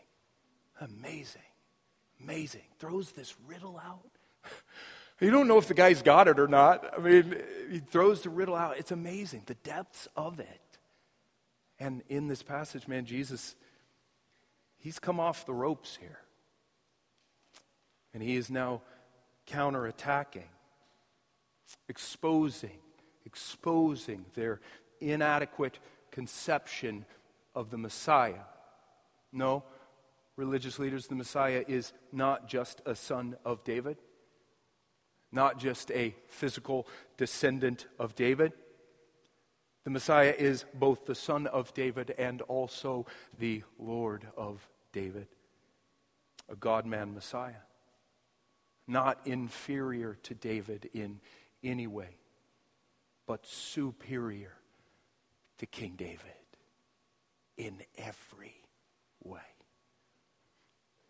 Amazing. 0.80 1.43
Amazing. 2.22 2.62
Throws 2.78 3.12
this 3.12 3.34
riddle 3.47 3.80
out. 3.84 4.11
You 5.18 5.30
don't 5.30 5.49
know 5.49 5.57
if 5.57 5.66
the 5.66 5.72
guy's 5.72 6.03
got 6.03 6.28
it 6.28 6.39
or 6.39 6.47
not. 6.47 6.93
I 6.95 7.01
mean, 7.01 7.37
he 7.70 7.78
throws 7.78 8.20
the 8.20 8.28
riddle 8.28 8.55
out. 8.55 8.76
It's 8.76 8.91
amazing, 8.91 9.45
the 9.47 9.55
depths 9.55 10.09
of 10.14 10.41
it. 10.41 10.61
And 11.78 12.02
in 12.08 12.28
this 12.28 12.42
passage, 12.42 12.88
man, 12.88 13.04
Jesus, 13.04 13.54
he's 14.78 14.98
come 14.98 15.20
off 15.20 15.46
the 15.46 15.54
ropes 15.54 15.98
here. 16.00 16.18
And 18.14 18.22
he 18.22 18.36
is 18.36 18.50
now 18.50 18.82
counterattacking, 19.46 20.48
exposing, 21.88 22.78
exposing 23.24 24.24
their 24.34 24.60
inadequate 25.00 25.78
conception 26.10 27.04
of 27.54 27.70
the 27.70 27.78
Messiah. 27.78 28.44
No, 29.32 29.64
religious 30.36 30.78
leaders, 30.78 31.06
the 31.06 31.14
Messiah 31.14 31.64
is 31.68 31.92
not 32.12 32.48
just 32.48 32.80
a 32.86 32.94
son 32.94 33.36
of 33.44 33.64
David, 33.64 33.98
not 35.30 35.58
just 35.58 35.90
a 35.90 36.14
physical 36.28 36.86
descendant 37.18 37.86
of 37.98 38.14
David. 38.14 38.52
The 39.87 39.91
Messiah 39.91 40.34
is 40.37 40.66
both 40.74 41.07
the 41.07 41.14
son 41.14 41.47
of 41.47 41.72
David 41.72 42.12
and 42.18 42.43
also 42.43 43.07
the 43.39 43.62
Lord 43.78 44.26
of 44.37 44.68
David, 44.93 45.28
a 46.51 46.57
God 46.57 46.84
man 46.84 47.14
Messiah 47.14 47.62
not 48.89 49.18
inferior 49.24 50.16
to 50.22 50.34
David 50.34 50.89
in 50.93 51.20
any 51.62 51.87
way, 51.87 52.16
but 53.26 53.47
superior 53.47 54.53
to 55.59 55.66
King 55.66 55.95
David 55.97 56.20
in 57.57 57.82
every 57.97 58.55
way. 59.24 59.41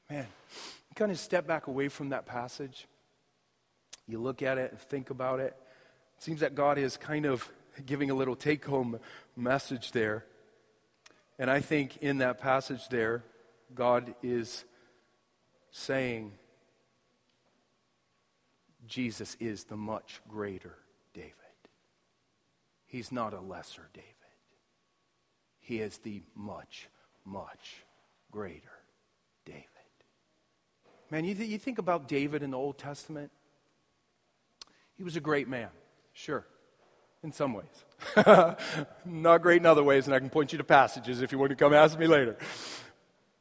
Man, 0.09 0.27
kind 0.95 1.11
of 1.11 1.18
step 1.18 1.47
back 1.47 1.66
away 1.66 1.89
from 1.89 2.11
that 2.11 2.27
passage. 2.27 2.87
You 4.07 4.20
look 4.20 4.43
at 4.43 4.57
it 4.57 4.70
and 4.70 4.81
think 4.81 5.11
about 5.11 5.41
it. 5.41 5.57
It 6.16 6.22
seems 6.22 6.41
that 6.41 6.55
God 6.55 6.79
is 6.79 6.97
kind 6.97 7.27
of 7.27 7.51
giving 7.85 8.11
a 8.11 8.14
little 8.14 8.37
take 8.37 8.64
home 8.64 8.99
message 9.37 9.93
there. 9.93 10.24
And 11.39 11.51
I 11.51 11.61
think 11.61 11.99
in 11.99 12.18
that 12.18 12.41
passage 12.41 12.89
there, 12.89 13.24
God 13.74 14.14
is 14.22 14.64
saying, 15.70 16.33
Jesus 18.87 19.37
is 19.41 19.64
the 19.64 19.77
much 19.77 20.20
greater 20.29 20.77
David. 21.12 21.33
He's 22.87 23.12
not 23.12 23.35
a 23.35 23.41
lesser 23.41 23.89
David. 23.93 24.12
He 25.61 25.81
is 25.81 25.99
the 25.99 26.22
much, 26.35 26.89
much 27.24 27.85
greater 28.31 28.62
David. 29.45 29.64
Man, 31.11 31.24
you, 31.24 31.35
th- 31.35 31.49
you 31.49 31.59
think 31.59 31.79
about 31.79 32.09
David 32.09 32.43
in 32.43 32.53
the 32.53 32.57
Old 32.57 32.79
Testament, 32.79 33.31
he 34.97 35.03
was 35.03 35.16
a 35.16 35.20
great 35.20 35.49
man, 35.49 35.68
sure, 36.12 36.47
in 37.27 37.33
some 37.33 37.53
ways. 37.53 37.85
not 39.05 39.43
great 39.43 39.61
in 39.61 39.66
other 39.66 39.83
ways, 39.83 40.07
and 40.07 40.14
I 40.14 40.18
can 40.18 40.31
point 40.31 40.53
you 40.53 40.59
to 40.59 40.64
passages 40.64 41.20
if 41.20 41.33
you 41.33 41.39
want 41.39 41.51
to 41.51 41.57
come 41.57 41.74
ask 41.74 41.99
me 41.99 42.07
later. 42.07 42.37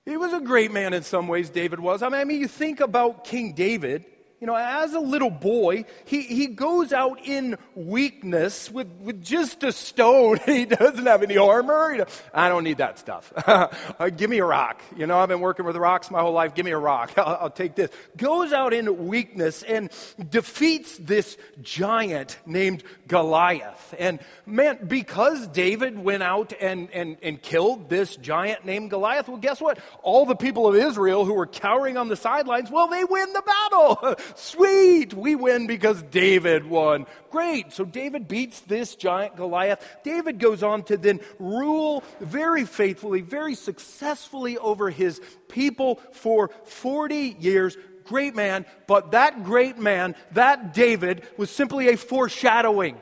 He 0.06 0.18
was 0.18 0.34
a 0.34 0.42
great 0.42 0.72
man 0.72 0.94
in 0.94 1.04
some 1.04 1.28
ways, 1.28 1.50
David 1.50 1.80
was. 1.80 2.04
I 2.04 2.10
mean, 2.24 2.42
you 2.42 2.48
think 2.48 2.80
about 2.80 3.24
King 3.24 3.54
David 3.54 4.06
you 4.46 4.52
know, 4.52 4.58
as 4.58 4.94
a 4.94 5.00
little 5.00 5.32
boy, 5.32 5.86
he, 6.06 6.22
he 6.22 6.46
goes 6.46 6.94
out 6.94 7.20
in 7.26 7.58
weakness 7.74 8.70
with, 8.70 8.88
with 9.02 9.24
just 9.24 9.64
a 9.64 9.72
stone. 9.72 10.38
he 10.46 10.66
doesn't 10.66 11.08
have 11.08 11.24
any 11.24 11.36
armor. 11.36 11.92
You 11.92 11.98
know, 12.00 12.06
I 12.32 12.48
don't 12.50 12.64
need 12.64 12.78
that 12.78 13.00
stuff. 13.00 13.34
uh, 13.48 14.10
give 14.16 14.30
me 14.30 14.38
a 14.38 14.46
rock. 14.46 14.84
You 14.96 15.08
know, 15.08 15.18
I've 15.18 15.30
been 15.30 15.40
working 15.40 15.66
with 15.66 15.76
rocks 15.78 16.12
my 16.12 16.22
whole 16.22 16.32
life. 16.32 16.54
Give 16.54 16.64
me 16.64 16.74
a 16.74 16.78
rock. 16.78 17.14
I'll, 17.18 17.38
I'll 17.42 17.50
take 17.50 17.74
this. 17.74 17.90
Goes 18.18 18.54
out 18.54 18.72
in 18.72 19.08
weakness 19.08 19.64
and 19.64 19.90
defeats 20.30 20.96
this 21.00 21.38
giant 21.64 22.38
named 22.46 22.84
Goliath. 23.08 23.96
And 23.98 24.20
man, 24.46 24.78
because 24.86 25.48
David 25.48 25.98
went 25.98 26.22
out 26.22 26.54
and, 26.62 26.92
and, 26.92 27.18
and 27.24 27.42
killed 27.42 27.90
this 27.90 28.16
giant 28.16 28.64
named 28.64 28.92
Goliath, 28.92 29.28
well, 29.28 29.38
guess 29.38 29.60
what? 29.60 29.80
All 30.04 30.28
the 30.28 30.36
people 30.36 30.68
of 30.68 30.76
Israel 30.76 31.26
who 31.26 31.34
were 31.34 31.48
cowering 31.48 31.98
on 31.98 32.10
the 32.10 32.16
sidelines, 32.16 32.70
well, 32.70 32.88
they 32.88 33.04
win 33.04 33.34
the 33.34 33.42
battle. 33.42 34.16
Sweet, 34.36 35.14
we 35.14 35.36
win 35.36 35.66
because 35.66 36.02
David 36.04 36.66
won. 36.66 37.06
Great. 37.32 37.72
So 37.72 37.86
David 37.86 38.28
beats 38.28 38.62
this 38.62 38.96
giant 38.96 39.36
Goliath. 39.36 39.84
David 40.04 40.40
goes 40.40 40.62
on 40.62 40.84
to 40.84 40.98
then 40.98 41.22
rule 41.40 42.04
very 42.20 42.66
faithfully, 42.66 43.22
very 43.22 43.56
successfully 43.56 44.58
over 44.58 44.90
his 44.90 45.22
people 45.48 46.02
for 46.12 46.50
40 46.66 47.38
years. 47.40 47.78
Great 48.04 48.36
man, 48.36 48.66
but 48.88 49.12
that 49.12 49.44
great 49.44 49.80
man, 49.80 50.16
that 50.34 50.74
David, 50.74 51.24
was 51.38 51.50
simply 51.50 51.90
a 51.90 51.98
foreshadowing. 51.98 52.98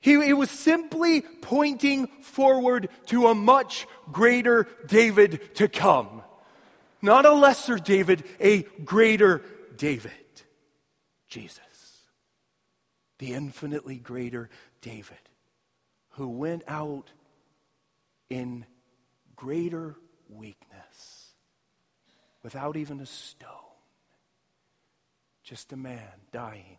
He, 0.00 0.22
he, 0.22 0.34
was 0.34 0.50
simply 0.50 1.22
pointing 1.22 2.08
forward 2.20 2.90
to 3.06 3.28
a 3.28 3.34
much 3.34 3.86
greater 4.12 4.68
David 4.86 5.56
to 5.56 5.66
come. 5.66 6.22
Not 7.00 7.24
a 7.26 7.32
lesser 7.32 7.78
David, 7.78 8.24
a 8.38 8.62
greater 8.84 9.42
David, 9.76 10.12
Jesus, 11.28 11.60
the 13.18 13.32
infinitely 13.32 13.96
greater 13.96 14.48
David, 14.80 15.16
who 16.10 16.28
went 16.28 16.62
out 16.68 17.10
in 18.30 18.64
greater 19.36 19.96
weakness 20.28 21.30
without 22.42 22.76
even 22.76 23.00
a 23.00 23.06
stone, 23.06 23.48
just 25.42 25.72
a 25.72 25.76
man 25.76 26.20
dying 26.32 26.78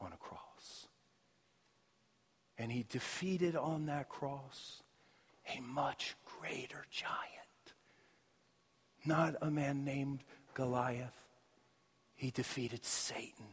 on 0.00 0.12
a 0.12 0.16
cross. 0.16 0.86
And 2.58 2.70
he 2.72 2.84
defeated 2.88 3.56
on 3.56 3.86
that 3.86 4.08
cross 4.08 4.82
a 5.54 5.60
much 5.60 6.16
greater 6.24 6.84
giant. 6.90 7.14
Not 9.04 9.36
a 9.40 9.50
man 9.50 9.84
named 9.84 10.20
Goliath, 10.54 11.25
he 12.16 12.30
defeated 12.30 12.84
Satan 12.84 13.46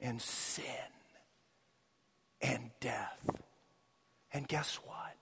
and 0.00 0.22
sin 0.22 0.64
and 2.40 2.70
death. 2.80 3.28
And 4.32 4.46
guess 4.46 4.76
what? 4.76 5.16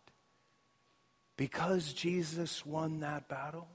Because 1.36 1.92
Jesus 1.92 2.64
won 2.64 3.00
that 3.00 3.28
battle, 3.28 3.68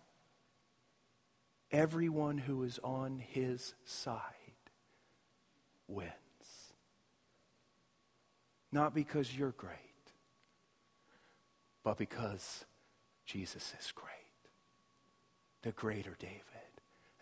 everyone 1.71 2.38
who 2.38 2.63
is 2.63 2.79
on 2.83 3.19
his 3.19 3.73
side 3.85 4.21
wins. 5.88 6.11
Not 8.71 8.93
because 8.93 9.35
you're 9.35 9.51
great, 9.51 9.77
but 11.83 11.97
because 11.97 12.65
Jesus 13.25 13.73
is 13.79 13.91
great, 13.93 14.11
the 15.63 15.71
greater 15.71 16.15
David. 16.19 16.43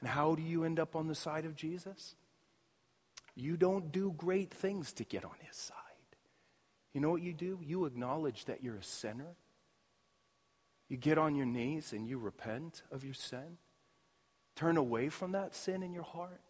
And 0.05 0.11
how 0.11 0.35
do 0.35 0.43
you 0.43 0.65
end 0.65 0.79
up 0.79 0.95
on 0.95 1.07
the 1.07 1.15
side 1.15 1.45
of 1.45 1.55
Jesus? 1.55 2.13
You 3.35 3.57
don't 3.57 3.91
do 3.91 4.13
great 4.15 4.51
things 4.51 4.93
to 4.93 5.03
get 5.03 5.25
on 5.25 5.33
his 5.39 5.57
side. 5.57 5.75
You 6.93 7.01
know 7.01 7.09
what 7.09 7.23
you 7.23 7.33
do? 7.33 7.57
You 7.63 7.85
acknowledge 7.85 8.45
that 8.45 8.63
you're 8.63 8.75
a 8.75 8.83
sinner. 8.83 9.35
You 10.89 10.97
get 10.97 11.17
on 11.17 11.33
your 11.33 11.47
knees 11.47 11.91
and 11.91 12.07
you 12.07 12.19
repent 12.19 12.83
of 12.91 13.03
your 13.03 13.15
sin. 13.15 13.57
Turn 14.55 14.77
away 14.77 15.09
from 15.09 15.31
that 15.31 15.55
sin 15.55 15.81
in 15.81 15.91
your 15.91 16.03
heart. 16.03 16.41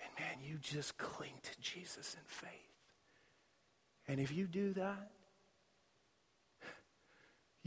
And 0.00 0.10
man, 0.16 0.48
you 0.48 0.58
just 0.58 0.96
cling 0.98 1.34
to 1.42 1.60
Jesus 1.60 2.14
in 2.14 2.26
faith. 2.28 2.50
And 4.06 4.20
if 4.20 4.30
you 4.30 4.46
do 4.46 4.72
that, 4.74 5.10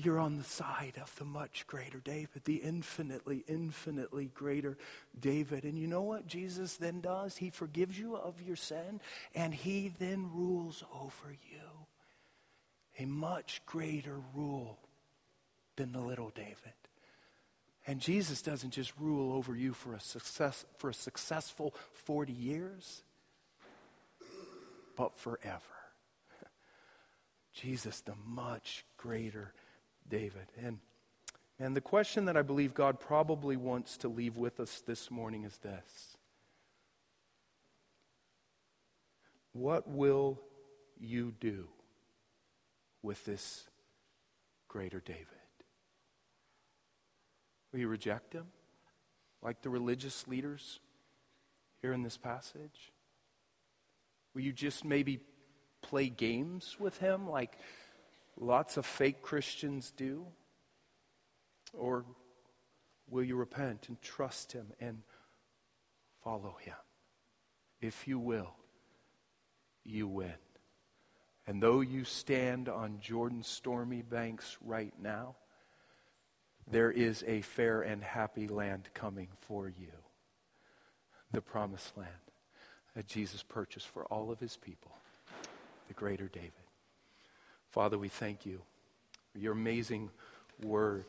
you're 0.04 0.20
on 0.20 0.38
the 0.38 0.43
side 0.43 0.93
of 1.02 1.16
the 1.18 1.26
much 1.26 1.66
greater 1.68 1.99
David, 1.99 2.43
the 2.45 2.56
infinitely, 2.56 3.43
infinitely 3.47 4.32
greater 4.34 4.78
David. 5.20 5.64
And 5.64 5.78
you 5.78 5.88
know 5.88 6.02
what 6.02 6.28
Jesus 6.28 6.78
then 6.78 7.02
does? 7.02 7.38
He 7.38 7.49
forgives 7.49 7.97
you 7.97 8.16
of 8.16 8.41
your 8.41 8.56
sin, 8.56 8.99
and 9.36 9.54
he 9.54 9.93
then 9.99 10.30
rules 10.34 10.84
over 10.93 11.32
you. 11.32 11.60
A 12.99 13.06
much 13.06 13.62
greater 13.66 14.18
rule 14.36 14.80
than 15.76 15.91
the 15.91 16.02
little 16.02 16.32
David. 16.36 16.74
And 17.88 17.99
Jesus 17.99 18.41
doesn't 18.41 18.72
just 18.72 18.93
rule 18.99 19.34
over 19.34 19.56
you 19.56 19.74
for 19.74 19.93
a, 19.93 19.99
success, 19.99 20.66
for 20.78 20.89
a 20.89 20.93
successful 20.93 21.74
40 21.93 22.32
years, 22.32 23.04
but 24.95 25.18
forever. 25.18 25.62
Jesus, 27.54 28.02
the 28.02 28.14
much 28.26 28.86
greater 28.97 29.54
David. 30.10 30.47
And, 30.64 30.80
and 31.60 31.76
the 31.76 31.82
question 31.82 32.26
that 32.26 32.38
I 32.38 32.41
believe 32.41 32.74
God 32.74 32.99
probably 32.99 33.58
wants 33.58 33.97
to 33.97 34.08
leave 34.08 34.38
with 34.38 34.60
us 34.60 34.82
this 34.86 35.10
morning 35.12 35.43
is 35.43 35.58
this 35.58 36.18
What 39.54 39.88
will 39.88 40.39
you 40.99 41.34
do 41.39 41.68
with 43.02 43.26
this 43.26 43.66
greater 44.68 44.99
David? 44.99 45.26
Will 47.72 47.80
you 47.80 47.88
reject 47.88 48.34
him 48.34 48.47
like 49.41 49.62
the 49.62 49.70
religious 49.70 50.28
leaders 50.28 50.80
here 51.82 51.93
in 51.93 52.04
this 52.04 52.18
passage? 52.18 52.91
Will 54.34 54.41
you 54.41 54.54
just 54.54 54.86
maybe 54.86 55.20
play 55.82 56.10
games 56.10 56.78
with 56.80 56.97
him 56.99 57.30
like 57.30 57.58
lots 58.39 58.77
of 58.77 58.86
fake 58.86 59.21
Christians 59.21 59.91
do? 59.95 60.25
Or 61.73 62.05
will 63.09 63.23
you 63.23 63.36
repent 63.36 63.88
and 63.89 64.01
trust 64.01 64.51
him 64.51 64.67
and 64.79 65.03
follow 66.23 66.57
him? 66.59 66.75
If 67.79 68.07
you 68.07 68.19
will, 68.19 68.53
you 69.84 70.07
win. 70.07 70.34
And 71.47 71.61
though 71.61 71.82
you 71.82 72.03
stand 72.03 72.69
on 72.69 72.99
Jordan's 73.01 73.47
stormy 73.47 74.01
banks 74.01 74.57
right 74.63 74.93
now, 75.01 75.36
there 76.69 76.91
is 76.91 77.23
a 77.27 77.41
fair 77.41 77.82
and 77.82 78.03
happy 78.03 78.47
land 78.47 78.89
coming 78.93 79.27
for 79.39 79.67
you 79.67 79.91
the 81.32 81.41
promised 81.41 81.97
land 81.97 82.09
that 82.95 83.07
Jesus 83.07 83.41
purchased 83.41 83.88
for 83.88 84.05
all 84.05 84.32
of 84.32 84.39
his 84.39 84.57
people, 84.57 84.91
the 85.88 85.93
greater 85.93 86.27
David. 86.27 86.51
Father, 87.72 87.97
we 87.97 88.09
thank 88.09 88.45
you 88.45 88.61
for 89.32 89.39
your 89.39 89.53
amazing 89.53 90.09
word. 90.61 91.05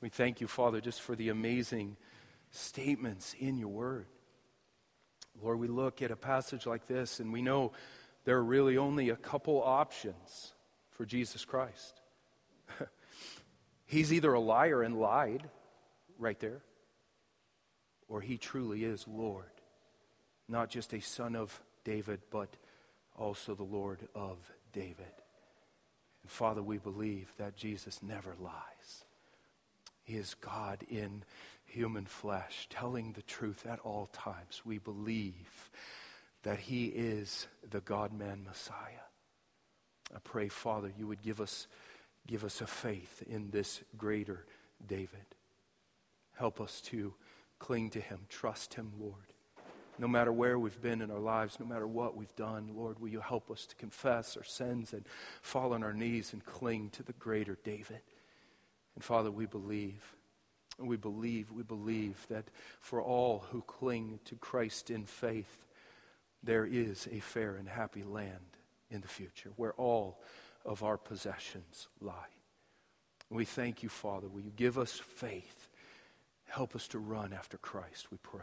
We 0.00 0.08
thank 0.08 0.40
you, 0.40 0.48
Father, 0.48 0.80
just 0.80 1.02
for 1.02 1.14
the 1.14 1.28
amazing 1.28 1.96
statements 2.50 3.34
in 3.38 3.58
your 3.58 3.68
word. 3.68 4.06
Lord, 5.42 5.58
we 5.58 5.68
look 5.68 6.00
at 6.00 6.10
a 6.10 6.16
passage 6.16 6.66
like 6.66 6.86
this 6.86 7.20
and 7.20 7.32
we 7.32 7.42
know 7.42 7.72
there 8.24 8.36
are 8.36 8.44
really 8.44 8.78
only 8.78 9.10
a 9.10 9.16
couple 9.16 9.62
options 9.62 10.54
for 10.90 11.04
Jesus 11.04 11.44
Christ. 11.44 12.00
He's 13.86 14.12
either 14.12 14.32
a 14.32 14.40
liar 14.40 14.82
and 14.82 14.98
lied 14.98 15.50
right 16.18 16.38
there, 16.40 16.62
or 18.08 18.20
he 18.20 18.38
truly 18.38 18.84
is 18.84 19.06
Lord. 19.06 19.44
Not 20.48 20.70
just 20.70 20.94
a 20.94 21.00
son 21.00 21.36
of 21.36 21.60
David, 21.84 22.20
but 22.30 22.56
also 23.16 23.54
the 23.54 23.62
Lord 23.62 24.08
of 24.14 24.38
David. 24.72 25.23
And 26.24 26.30
Father, 26.30 26.62
we 26.62 26.78
believe 26.78 27.32
that 27.38 27.54
Jesus 27.54 28.02
never 28.02 28.34
lies. 28.40 29.04
He 30.02 30.16
is 30.16 30.34
God 30.34 30.82
in 30.88 31.22
human 31.64 32.06
flesh, 32.06 32.66
telling 32.68 33.12
the 33.12 33.22
truth 33.22 33.64
at 33.64 33.78
all 33.78 34.08
times. 34.12 34.62
We 34.64 34.78
believe 34.78 35.70
that 36.42 36.58
he 36.58 36.86
is 36.86 37.46
the 37.70 37.80
God 37.80 38.12
man 38.12 38.42
Messiah. 38.44 39.06
I 40.12 40.18
pray, 40.24 40.48
Father, 40.48 40.90
you 40.98 41.06
would 41.06 41.22
give 41.22 41.40
us 41.40 41.68
Give 42.26 42.44
us 42.44 42.60
a 42.60 42.66
faith 42.66 43.22
in 43.28 43.50
this 43.50 43.82
greater 43.96 44.46
David. 44.84 45.26
Help 46.36 46.60
us 46.60 46.80
to 46.82 47.14
cling 47.58 47.90
to 47.90 48.00
him, 48.00 48.20
trust 48.28 48.74
him, 48.74 48.92
Lord. 48.98 49.33
No 49.98 50.08
matter 50.08 50.32
where 50.32 50.58
we've 50.58 50.80
been 50.80 51.00
in 51.00 51.10
our 51.10 51.20
lives, 51.20 51.58
no 51.60 51.66
matter 51.66 51.86
what 51.86 52.16
we've 52.16 52.34
done, 52.34 52.70
Lord, 52.74 52.98
will 52.98 53.08
you 53.08 53.20
help 53.20 53.50
us 53.50 53.66
to 53.66 53.76
confess 53.76 54.36
our 54.36 54.44
sins 54.44 54.92
and 54.92 55.04
fall 55.40 55.72
on 55.72 55.84
our 55.84 55.92
knees 55.92 56.32
and 56.32 56.44
cling 56.44 56.90
to 56.90 57.02
the 57.02 57.12
greater 57.12 57.56
David? 57.62 58.00
And 58.94 59.04
Father, 59.04 59.30
we 59.30 59.46
believe, 59.46 60.14
we 60.78 60.96
believe, 60.96 61.50
we 61.52 61.62
believe 61.62 62.26
that 62.28 62.46
for 62.80 63.00
all 63.00 63.44
who 63.50 63.62
cling 63.62 64.18
to 64.24 64.34
Christ 64.34 64.90
in 64.90 65.04
faith, 65.04 65.64
there 66.42 66.66
is 66.66 67.08
a 67.12 67.20
fair 67.20 67.56
and 67.56 67.68
happy 67.68 68.02
land 68.02 68.58
in 68.90 69.00
the 69.00 69.08
future 69.08 69.50
where 69.56 69.72
all 69.74 70.20
of 70.64 70.82
our 70.82 70.96
possessions 70.96 71.88
lie. 72.00 72.12
We 73.30 73.44
thank 73.44 73.82
you, 73.82 73.88
Father. 73.88 74.28
Will 74.28 74.42
you 74.42 74.52
give 74.54 74.78
us 74.78 74.92
faith? 74.92 75.68
Help 76.46 76.76
us 76.76 76.86
to 76.88 76.98
run 76.98 77.32
after 77.32 77.58
Christ, 77.58 78.10
we 78.10 78.18
pray. 78.18 78.42